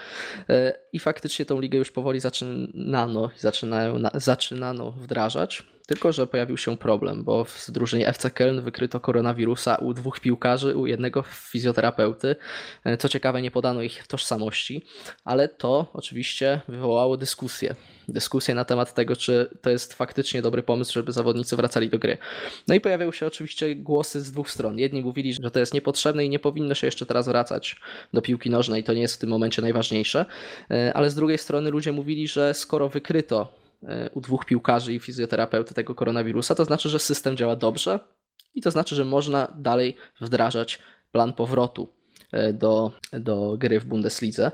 E, 0.48 0.78
I 0.92 0.98
faktycznie 0.98 1.44
tą 1.44 1.60
ligę 1.60 1.78
już 1.78 1.90
powoli 1.90 2.20
zaczynano, 2.20 3.30
zaczynają, 3.38 3.98
na- 3.98 4.10
zaczynano 4.14 4.90
wdrażać. 4.90 5.62
Tylko, 5.86 6.12
że 6.12 6.26
pojawił 6.26 6.56
się 6.56 6.76
problem, 6.76 7.24
bo 7.24 7.44
w 7.44 7.70
drużynie 7.70 8.08
FC 8.08 8.28
Köln 8.28 8.60
wykryto 8.60 9.00
koronawirusa 9.00 9.74
u 9.76 9.94
dwóch 9.94 10.20
piłkarzy, 10.20 10.76
u 10.76 10.86
jednego 10.86 11.22
fizjoterapeuty. 11.22 12.36
E, 12.84 12.96
Co 12.96 13.08
ciekawe, 13.08 13.42
nie 13.42 13.50
podano 13.50 13.82
ich 13.82 14.06
tożsamości, 14.06 14.86
ale 15.24 15.48
to 15.48 15.86
oczywiście 15.92 16.60
wywołało 16.68 17.16
dyskusję. 17.16 17.74
Dyskusję 18.08 18.54
na 18.54 18.64
temat 18.64 18.94
tego, 18.94 19.16
czy 19.16 19.50
to 19.62 19.70
jest 19.70 19.94
faktycznie 19.94 20.42
dobry 20.42 20.62
pomysł, 20.62 20.92
żeby 20.92 21.12
zawodnicy 21.12 21.56
wracali 21.56 21.88
do 21.88 21.98
gry. 21.98 22.18
No 22.68 22.74
i 22.74 22.80
pojawiały 22.80 23.12
się 23.12 23.26
oczywiście 23.26 23.74
głosy 23.74 24.20
z 24.20 24.32
dwóch 24.32 24.50
stron. 24.50 24.78
Jedni 24.78 25.02
mówili, 25.02 25.34
że 25.34 25.50
to 25.50 25.58
jest 25.60 25.74
niepotrzebne 25.74 26.24
i 26.24 26.28
nie 26.28 26.38
powinno 26.38 26.74
się 26.74 26.86
jeszcze 26.86 27.06
teraz 27.06 27.28
wracać 27.28 27.76
do 28.12 28.22
piłki 28.22 28.50
nożnej, 28.50 28.84
to 28.84 28.92
nie 28.92 29.00
jest 29.00 29.14
w 29.14 29.18
tym 29.18 29.30
momencie 29.30 29.62
najważniejsze. 29.62 30.26
E, 30.70 30.92
Ale 30.94 31.10
z 31.10 31.14
drugiej 31.14 31.38
strony 31.38 31.70
ludzie 31.70 31.92
mówili, 31.92 32.28
że 32.28 32.54
skoro 32.54 32.88
wykryto 32.88 33.61
u 34.14 34.20
dwóch 34.20 34.44
piłkarzy 34.44 34.94
i 34.94 35.00
fizjoterapeuty 35.00 35.74
tego 35.74 35.94
koronawirusa, 35.94 36.54
to 36.54 36.64
znaczy, 36.64 36.88
że 36.88 36.98
system 36.98 37.36
działa 37.36 37.56
dobrze 37.56 38.00
i 38.54 38.62
to 38.62 38.70
znaczy, 38.70 38.94
że 38.94 39.04
można 39.04 39.48
dalej 39.56 39.96
wdrażać 40.20 40.78
plan 41.12 41.32
powrotu 41.32 41.88
e, 42.32 42.52
do, 42.52 42.92
do 43.12 43.56
gry 43.58 43.80
w 43.80 43.84
Bundeslidze. 43.84 44.52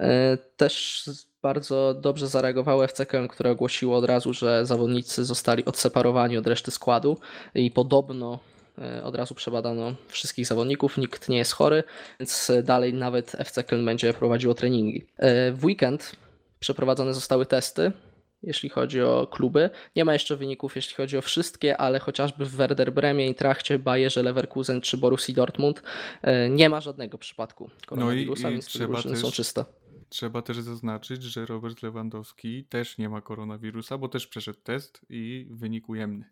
E, 0.00 0.38
Też 0.56 1.04
bardzo 1.42 1.94
dobrze 1.94 2.28
zareagowało 2.28 2.84
FC 2.84 3.04
Köln, 3.04 3.28
które 3.28 3.50
ogłosiło 3.50 3.96
od 3.96 4.04
razu, 4.04 4.32
że 4.32 4.66
zawodnicy 4.66 5.24
zostali 5.24 5.64
odseparowani 5.64 6.36
od 6.36 6.46
reszty 6.46 6.70
składu 6.70 7.16
i 7.54 7.70
podobno 7.70 8.38
e, 8.78 9.04
od 9.04 9.14
razu 9.14 9.34
przebadano 9.34 9.94
wszystkich 10.08 10.46
zawodników, 10.46 10.98
nikt 10.98 11.28
nie 11.28 11.38
jest 11.38 11.52
chory, 11.52 11.84
więc 12.20 12.52
dalej 12.64 12.94
nawet 12.94 13.34
FC 13.38 13.62
Köln 13.62 13.84
będzie 13.84 14.14
prowadziło 14.14 14.54
treningi. 14.54 15.06
W 15.52 15.64
weekend 15.64 16.16
przeprowadzone 16.60 17.14
zostały 17.14 17.46
testy, 17.46 17.92
jeśli 18.42 18.68
chodzi 18.68 19.02
o 19.02 19.26
kluby. 19.26 19.70
Nie 19.96 20.04
ma 20.04 20.12
jeszcze 20.12 20.36
wyników, 20.36 20.76
jeśli 20.76 20.94
chodzi 20.96 21.18
o 21.18 21.22
wszystkie, 21.22 21.76
ale 21.76 21.98
chociażby 21.98 22.44
w 22.44 22.50
Werder 22.50 22.92
Bremie, 22.92 23.24
Eintrachcie, 23.26 23.78
Bayerze 23.78 24.22
Leverkusen 24.22 24.80
czy 24.80 24.96
Borussii 24.96 25.34
Dortmund 25.34 25.82
e, 26.22 26.48
nie 26.48 26.68
ma 26.68 26.80
żadnego 26.80 27.18
przypadku 27.18 27.70
koronawirusa, 27.86 28.48
i 28.50 28.52
więc 28.52 28.64
te 28.66 28.70
trzeba 28.70 28.92
drużyny 28.92 29.16
są 29.16 29.26
też- 29.26 29.36
czyste. 29.36 29.64
Trzeba 30.08 30.42
też 30.42 30.56
zaznaczyć, 30.60 31.22
że 31.22 31.46
Robert 31.46 31.82
Lewandowski 31.82 32.64
też 32.64 32.98
nie 32.98 33.08
ma 33.08 33.20
koronawirusa, 33.20 33.98
bo 33.98 34.08
też 34.08 34.26
przeszedł 34.26 34.58
test 34.64 35.00
i 35.10 35.46
wynik 35.50 35.88
ujemny. 35.88 36.24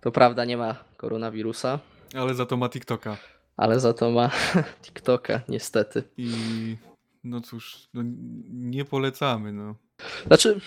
To 0.00 0.12
prawda, 0.12 0.44
nie 0.44 0.56
ma 0.56 0.76
koronawirusa, 0.96 1.78
Ale 2.14 2.34
za 2.34 2.46
to 2.46 2.56
ma 2.56 2.68
TikToka. 2.68 3.16
ale 3.56 3.80
za 3.80 3.92
to 3.92 4.10
ma 4.10 4.30
TikToka, 4.82 5.40
niestety. 5.48 6.02
I 6.16 6.30
no 7.24 7.40
cóż, 7.40 7.88
no, 7.94 8.02
nie 8.52 8.84
polecamy. 8.84 9.52
No. 9.52 9.74
Znaczy, 10.26 10.60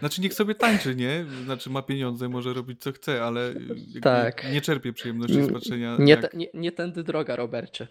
Znaczy 0.00 0.20
niech 0.20 0.34
sobie 0.34 0.54
tańczy, 0.54 0.94
nie? 0.94 1.24
Znaczy 1.44 1.70
ma 1.70 1.82
pieniądze, 1.82 2.28
może 2.28 2.54
robić 2.54 2.80
co 2.82 2.92
chce, 2.92 3.24
ale 3.24 3.46
jakby 3.78 4.00
Tak. 4.00 4.52
nie 4.52 4.60
czerpie 4.60 4.92
przyjemności 4.92 5.42
z 5.44 5.52
patrzenia. 5.52 5.96
nie, 5.98 6.10
jak, 6.10 6.20
te, 6.30 6.36
nie, 6.36 6.46
nie 6.54 6.72
tędy 6.72 7.02
droga, 7.04 7.36
Robercie. 7.36 7.86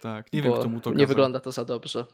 tak, 0.00 0.32
nie 0.32 0.42
bo 0.42 0.48
wiem 0.50 0.58
kto 0.60 0.68
mu 0.68 0.80
to 0.80 0.90
Nie 0.90 0.94
kazał. 0.96 1.06
wygląda 1.08 1.40
to 1.40 1.52
za 1.52 1.64
dobrze. 1.64 2.04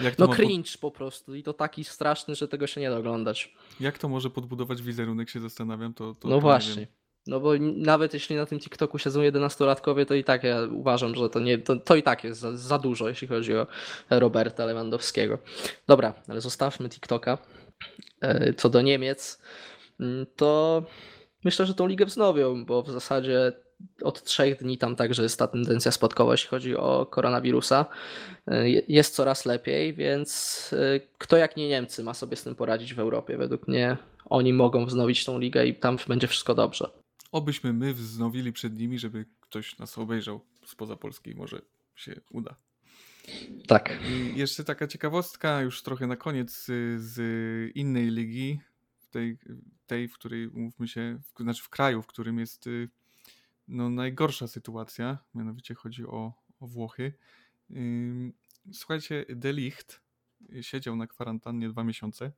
To, 0.00 0.04
No 0.18 0.26
ma 0.26 0.34
cringe 0.34 0.70
po 0.80 0.90
prostu 0.90 1.34
i 1.34 1.42
to 1.42 1.52
taki 1.52 1.84
straszny, 1.84 2.34
że 2.34 2.48
tego 2.48 2.66
się 2.66 2.80
nie 2.80 2.90
da 2.90 2.96
oglądać. 2.98 3.54
jak 3.80 3.98
to 3.98 4.08
może 4.08 4.30
podbudować 4.30 4.82
wizerunek, 4.82 5.30
się 5.30 5.40
zastanawiam, 5.40 5.94
to, 5.94 6.14
to 6.14 6.20
to 6.20 6.28
No 6.28 6.34
nie 6.34 6.40
właśnie. 6.40 6.86
No 7.26 7.40
bo 7.40 7.52
nawet 7.76 8.14
jeśli 8.14 8.36
na 8.36 8.46
tym 8.46 8.60
TikToku 8.60 8.98
siedzą 8.98 9.20
11-latkowie, 9.20 10.06
to 10.06 10.14
i 10.14 10.24
tak 10.24 10.44
ja 10.44 10.58
uważam, 10.72 11.14
że 11.14 11.30
to, 11.30 11.40
nie, 11.40 11.58
to, 11.58 11.76
to 11.76 11.96
i 11.96 12.02
tak 12.02 12.24
jest 12.24 12.40
za, 12.40 12.56
za 12.56 12.78
dużo, 12.78 13.08
jeśli 13.08 13.28
chodzi 13.28 13.56
o 13.56 13.66
Roberta 14.10 14.64
Lewandowskiego. 14.64 15.38
Dobra, 15.86 16.14
ale 16.28 16.40
zostawmy 16.40 16.88
TikToka. 16.88 17.38
E, 18.20 18.52
Co 18.52 18.68
do 18.68 18.82
Niemiec, 18.82 19.42
mm, 20.00 20.26
to 20.36 20.82
myślę, 21.44 21.66
że 21.66 21.74
tą 21.74 21.86
ligę 21.86 22.06
wznowią, 22.06 22.64
bo 22.64 22.82
w 22.82 22.90
zasadzie 22.90 23.52
od 24.02 24.22
trzech 24.24 24.58
dni 24.58 24.78
tam 24.78 24.96
także 24.96 25.22
jest 25.22 25.38
ta 25.38 25.46
tendencja 25.48 25.92
spadkowa, 25.92 26.32
jeśli 26.32 26.48
chodzi 26.48 26.76
o 26.76 27.06
koronawirusa. 27.06 27.86
E, 28.46 28.70
je- 28.70 28.82
Jest 28.88 29.14
coraz 29.14 29.46
lepiej, 29.46 29.94
więc 29.94 30.70
e, 30.96 31.00
kto 31.18 31.36
jak 31.36 31.56
nie 31.56 31.68
Niemcy 31.68 32.02
ma 32.02 32.14
sobie 32.14 32.36
z 32.36 32.42
tym 32.42 32.54
poradzić 32.54 32.94
w 32.94 32.98
Europie? 33.00 33.36
Według 33.36 33.68
mnie 33.68 33.96
oni 34.24 34.52
mogą 34.52 34.86
wznowić 34.86 35.24
tą 35.24 35.38
ligę 35.38 35.66
i 35.66 35.74
tam 35.74 35.98
będzie 36.08 36.26
wszystko 36.26 36.54
dobrze. 36.54 36.90
Obyśmy 37.32 37.72
my 37.72 37.94
wznowili 37.94 38.52
przed 38.52 38.78
nimi, 38.78 38.98
żeby 38.98 39.24
ktoś 39.40 39.78
nas 39.78 39.98
obejrzał 39.98 40.40
spoza 40.66 40.96
Polski, 40.96 41.34
może 41.34 41.60
się 41.96 42.20
uda. 42.32 42.54
Tak. 43.68 43.98
I 44.08 44.38
jeszcze 44.38 44.64
taka 44.64 44.86
ciekawostka, 44.86 45.60
już 45.60 45.82
trochę 45.82 46.06
na 46.06 46.16
koniec 46.16 46.68
y, 46.68 46.96
z 47.00 47.76
innej 47.76 48.10
ligi, 48.10 48.60
tej, 49.10 49.38
tej 49.86 50.08
w 50.08 50.14
której 50.14 50.48
umówmy 50.48 50.88
się, 50.88 51.18
w, 51.34 51.42
znaczy 51.42 51.62
w 51.62 51.68
kraju, 51.68 52.02
w 52.02 52.06
którym 52.06 52.38
jest 52.38 52.66
y, 52.66 52.88
no, 53.68 53.90
najgorsza 53.90 54.46
sytuacja, 54.48 55.18
mianowicie 55.34 55.74
chodzi 55.74 56.06
o, 56.06 56.32
o 56.60 56.66
Włochy. 56.66 57.12
Słuchajcie, 58.72 59.24
De 59.28 59.52
Ligt 59.52 60.00
siedział 60.60 60.96
na 60.96 61.06
kwarantannie 61.06 61.68
dwa 61.68 61.84
miesiące. 61.84 62.24
Y, 62.26 62.32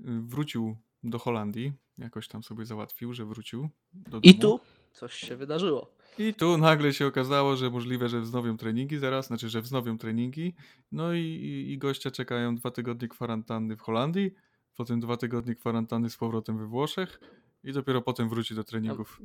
Wrócił 0.00 0.76
do 1.04 1.18
Holandii, 1.18 1.72
jakoś 1.98 2.28
tam 2.28 2.42
sobie 2.42 2.66
załatwił, 2.66 3.14
że 3.14 3.24
wrócił 3.24 3.68
do 3.92 4.20
I 4.22 4.34
domu. 4.34 4.58
tu 4.58 4.64
coś 4.92 5.14
się 5.14 5.36
wydarzyło. 5.36 5.94
I 6.18 6.34
tu 6.34 6.58
nagle 6.58 6.92
się 6.92 7.06
okazało, 7.06 7.56
że 7.56 7.70
możliwe, 7.70 8.08
że 8.08 8.20
wznowią 8.20 8.56
treningi 8.56 8.98
zaraz, 8.98 9.26
znaczy, 9.26 9.48
że 9.48 9.60
wznowią 9.60 9.98
treningi. 9.98 10.54
No 10.92 11.14
i, 11.14 11.66
i, 11.70 11.78
gościa 11.78 12.10
czekają 12.10 12.56
dwa 12.56 12.70
tygodnie 12.70 13.08
kwarantanny 13.08 13.76
w 13.76 13.80
Holandii, 13.80 14.34
potem 14.76 15.00
dwa 15.00 15.16
tygodnie 15.16 15.54
kwarantanny 15.54 16.10
z 16.10 16.16
powrotem 16.16 16.58
we 16.58 16.66
Włoszech 16.66 17.20
i 17.64 17.72
dopiero 17.72 18.02
potem 18.02 18.28
wróci 18.28 18.54
do 18.54 18.64
treningów. 18.64 19.20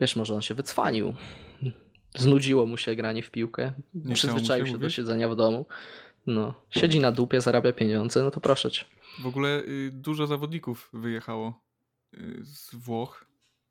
Wiesz, 0.00 0.16
może 0.16 0.34
on 0.34 0.42
się 0.42 0.54
wycwanił. 0.54 1.14
Znudziło 2.16 2.66
mu 2.66 2.76
się 2.76 2.94
granie 2.94 3.22
w 3.22 3.30
piłkę. 3.30 3.72
się, 4.08 4.14
Przyzwyczaił 4.14 4.66
się 4.66 4.72
do 4.72 4.78
mówisz? 4.78 4.96
siedzenia 4.96 5.28
w 5.28 5.36
domu. 5.36 5.66
No, 6.26 6.54
siedzi 6.70 7.00
na 7.00 7.12
dupie, 7.12 7.40
zarabia 7.40 7.72
pieniądze, 7.72 8.22
no 8.22 8.30
to 8.30 8.40
proszę 8.40 8.70
cię. 8.70 8.84
W 9.22 9.26
ogóle 9.26 9.62
y, 9.62 9.90
dużo 9.92 10.26
zawodników 10.26 10.90
wyjechało 10.92 11.60
y, 12.14 12.40
z 12.44 12.74
Włoch, 12.74 13.26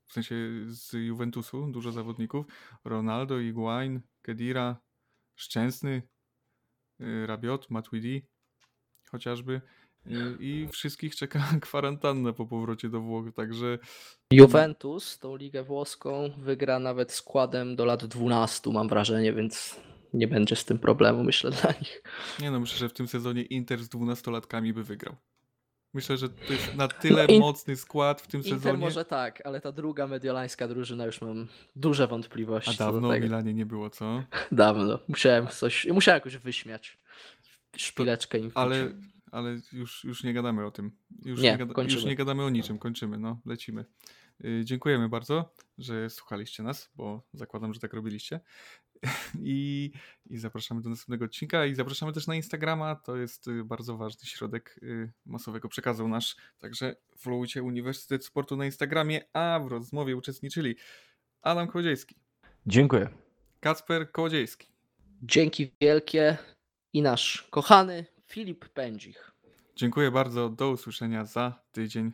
w 0.08 0.14
sensie 0.14 0.36
z 0.68 0.94
Juventusu, 0.94 1.68
dużo 1.72 1.92
zawodników. 1.92 2.46
Ronaldo, 2.84 3.40
Higuain, 3.40 4.02
Kedira, 4.22 4.82
Szczęsny, 5.36 6.02
y, 7.02 7.28
Rabiot, 7.28 7.70
Matuidi 7.70 8.28
chociażby. 9.12 9.62
Y, 10.08 10.38
I 10.40 10.68
wszystkich 10.72 11.16
czeka 11.16 11.44
kwarantanna 11.62 12.34
po 12.34 12.46
powrocie 12.46 12.90
do 12.90 13.02
Włoch, 13.02 13.26
także 13.36 13.80
Juventus 14.32 15.20
tą 15.20 15.36
ligę 15.36 15.64
włoską 15.64 16.30
wygra 16.38 16.80
nawet 16.80 17.12
składem 17.12 17.76
do 17.76 17.86
lat 17.86 18.06
12, 18.06 18.72
mam 18.72 18.88
wrażenie, 18.88 19.34
więc 19.34 19.80
nie 20.14 20.28
będzie 20.28 20.56
z 20.56 20.66
tym 20.66 20.80
problemu, 20.80 21.24
myślę, 21.24 21.52
dla 21.52 21.72
nich. 21.72 22.04
nie 22.40 22.52
no, 22.52 22.60
myślę, 22.60 22.78
że 22.78 22.90
w 22.90 22.94
tym 22.94 23.08
sezonie 23.08 23.42
Inter 23.42 23.84
z 23.84 23.90
dwunastolatkami 23.90 24.74
by 24.74 24.84
wygrał. 24.84 25.16
Myślę, 25.96 26.18
że 26.18 26.30
to 26.30 26.54
jest 26.54 26.76
na 26.76 26.88
tyle 26.88 27.26
In- 27.26 27.40
mocny 27.40 27.76
skład 27.76 28.22
w 28.22 28.28
tym 28.28 28.42
Inter 28.42 28.54
sezonie. 28.60 28.78
może 28.78 29.06
tak, 29.06 29.42
ale 29.46 29.62
ta 29.62 29.72
druga 29.72 30.08
mediolańska 30.08 30.68
drużyna 30.68 31.06
już 31.06 31.22
mam 31.22 31.48
duże 31.76 32.08
wątpliwości. 32.08 32.72
A 32.72 32.74
dawno 32.74 33.10
tego. 33.10 33.26
Milanie 33.26 33.54
nie 33.54 33.66
było, 33.66 33.90
co? 33.90 34.24
Dawno. 34.52 35.00
Musiałem 35.08 35.48
coś, 35.48 35.86
musiałem 35.86 36.18
jakoś 36.18 36.38
wyśmiać. 36.38 36.98
Szpileczkę 37.78 38.40
im 38.40 38.52
Ale, 38.56 38.92
ale 39.32 39.60
już, 39.74 40.04
już 40.04 40.24
nie 40.24 40.34
gadamy 40.34 40.66
o 40.66 40.72
tym. 40.72 40.92
Już 41.26 41.42
Nie, 41.42 41.52
nie, 41.52 41.58
gada, 41.66 41.84
już 41.84 42.06
nie 42.06 42.16
gadamy 42.16 42.44
o 42.44 42.50
niczym, 42.50 42.78
kończymy, 42.78 43.18
no, 43.18 43.40
lecimy. 43.46 43.86
Y, 44.46 44.62
Dziękujemy 44.66 45.10
bardzo, 45.10 45.54
że 45.78 46.10
słuchaliście 46.10 46.64
nas, 46.64 46.90
bo 46.96 47.22
zakładam, 47.34 47.74
że 47.74 47.80
tak 47.80 47.94
robiliście. 47.94 48.40
I, 49.42 49.92
I 50.26 50.38
zapraszamy 50.38 50.82
do 50.82 50.90
następnego 50.90 51.26
odcinka 51.26 51.66
i 51.66 51.76
zapraszamy 51.76 52.14
też 52.14 52.28
na 52.28 52.36
Instagrama. 52.36 52.96
To 52.96 53.18
jest 53.18 53.48
y, 53.48 53.64
bardzo 53.64 53.98
ważny 53.98 54.26
środek 54.26 54.80
y, 54.84 55.12
masowego 55.26 55.70
przekazu 55.70 56.08
nasz. 56.08 56.36
Także 56.60 56.96
followujcie 57.18 57.64
Uniwersytet 57.64 58.26
Sportu 58.26 58.58
na 58.58 58.66
Instagramie, 58.66 59.22
a 59.34 59.60
w 59.60 59.68
rozmowie 59.68 60.16
uczestniczyli 60.16 60.76
Adam 61.42 61.68
Kołodziejski, 61.68 62.16
Dziękuję. 62.68 63.10
Kacper 63.60 64.12
Kołodziejski. 64.12 64.68
Dzięki 65.22 65.72
wielkie 65.82 66.38
i 66.94 67.02
nasz 67.02 67.48
kochany 67.52 68.06
Filip 68.28 68.70
Pędzich. 68.70 69.32
Dziękuję 69.76 70.12
bardzo. 70.12 70.50
Do 70.50 70.70
usłyszenia 70.70 71.26
za 71.26 71.60
tydzień. 71.72 72.12